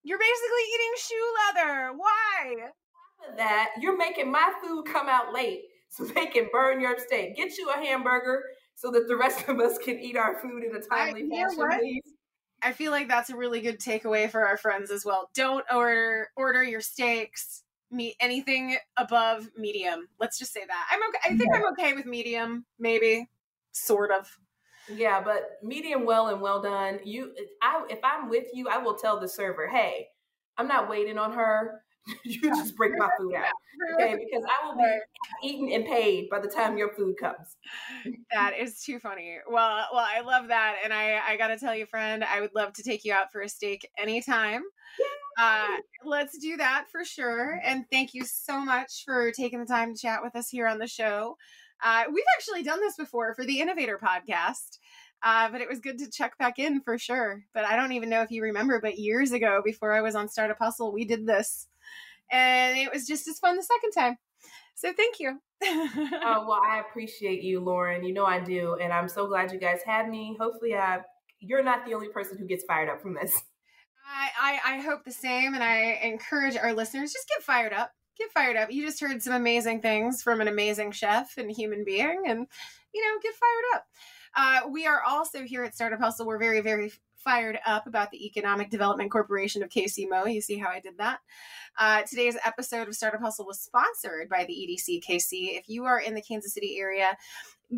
[0.02, 1.92] You're basically eating shoe leather.
[1.96, 2.70] Why?
[3.36, 7.36] That you're making my food come out late so they can burn your steak.
[7.36, 10.74] Get you a hamburger so that the rest of us can eat our food in
[10.74, 12.02] a timely I, fashion, please.
[12.62, 15.30] I feel like that's a really good takeaway for our friends as well.
[15.34, 20.08] Don't order order your steaks meat anything above medium.
[20.18, 20.86] Let's just say that.
[20.90, 21.18] I'm okay.
[21.24, 21.58] I think yeah.
[21.58, 23.28] I'm okay with medium, maybe,
[23.72, 24.38] sort of.
[24.92, 27.00] Yeah, but medium well and well done.
[27.04, 30.08] You, I, if I'm with you, I will tell the server, hey,
[30.56, 31.82] I'm not waiting on her.
[32.24, 33.52] you just break my food out.
[33.94, 37.56] Okay, because I will be eaten and paid by the time your food comes.
[38.32, 39.38] That is too funny.
[39.48, 40.76] Well, well, I love that.
[40.84, 43.40] And I, I gotta tell you, friend, I would love to take you out for
[43.40, 44.62] a steak anytime.
[45.38, 47.60] Uh, let's do that for sure.
[47.64, 50.78] And thank you so much for taking the time to chat with us here on
[50.78, 51.36] the show.
[51.82, 54.78] Uh, we've actually done this before for the Innovator podcast.
[55.22, 57.44] Uh, but it was good to check back in for sure.
[57.52, 60.28] But I don't even know if you remember, but years ago, before I was on
[60.28, 61.66] Startup Hustle, we did this
[62.30, 64.16] and it was just as fun the second time.
[64.74, 65.38] So thank you.
[65.62, 68.02] oh, well, I appreciate you, Lauren.
[68.02, 70.36] You know I do, and I'm so glad you guys had me.
[70.40, 71.00] Hopefully, I
[71.40, 73.32] you're not the only person who gets fired up from this.
[74.06, 77.92] I, I, I hope the same, and I encourage our listeners just get fired up.
[78.18, 78.70] Get fired up.
[78.70, 82.46] You just heard some amazing things from an amazing chef and human being, and
[82.92, 83.86] you know, get fired up.
[84.36, 86.26] Uh, we are also here at Startup Hustle.
[86.26, 86.92] We're very, very
[87.22, 90.32] fired up about the Economic Development Corporation of KCMO.
[90.32, 91.20] You see how I did that?
[91.78, 95.58] Uh, today's episode of Startup Hustle was sponsored by the EDC KC.
[95.58, 97.16] If you are in the Kansas City area,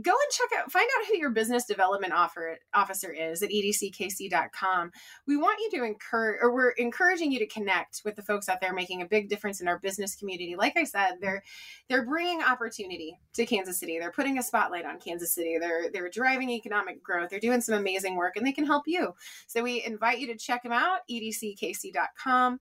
[0.01, 4.91] go and check out, find out who your business development offer, officer is at edckc.com.
[5.27, 8.61] We want you to encourage, or we're encouraging you to connect with the folks out
[8.61, 10.57] there making a big difference in our business community.
[10.57, 11.43] Like I said, they're
[11.89, 13.99] they're bringing opportunity to Kansas City.
[13.99, 15.59] They're putting a spotlight on Kansas City.
[15.61, 17.29] They're they're driving economic growth.
[17.31, 19.15] They're doing some amazing work, and they can help you.
[19.47, 22.61] So we invite you to check them out, edckc.com.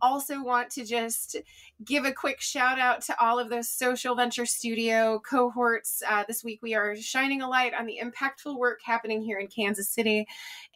[0.00, 1.36] Also, want to just
[1.84, 6.02] give a quick shout out to all of those social venture studio cohorts.
[6.06, 9.46] Uh, this week we are shining a light on the impactful work happening here in
[9.46, 10.26] Kansas City,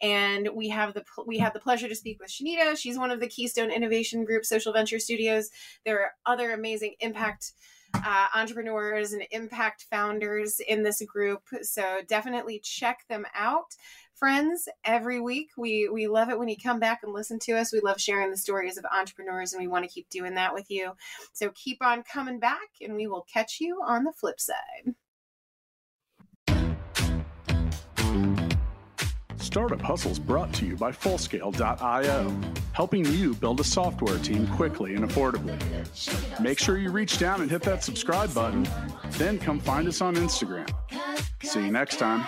[0.01, 2.77] and we have the we have the pleasure to speak with Shanita.
[2.77, 5.49] She's one of the Keystone Innovation Group Social Venture Studios.
[5.85, 7.53] There are other amazing impact.
[7.93, 11.43] Uh, entrepreneurs and impact founders in this group.
[11.61, 13.73] So definitely check them out
[14.15, 15.49] friends every week.
[15.57, 17.73] We we love it when you come back and listen to us.
[17.73, 20.69] We love sharing the stories of entrepreneurs and we want to keep doing that with
[20.69, 20.93] you.
[21.33, 24.95] So keep on coming back and we will catch you on the flip side.
[29.55, 32.41] Startup Hustles brought to you by Fullscale.io,
[32.73, 35.57] helping you build a software team quickly and affordably.
[36.41, 38.67] Make sure you reach down and hit that subscribe button,
[39.11, 40.69] then come find us on Instagram.
[41.41, 42.27] See you next time.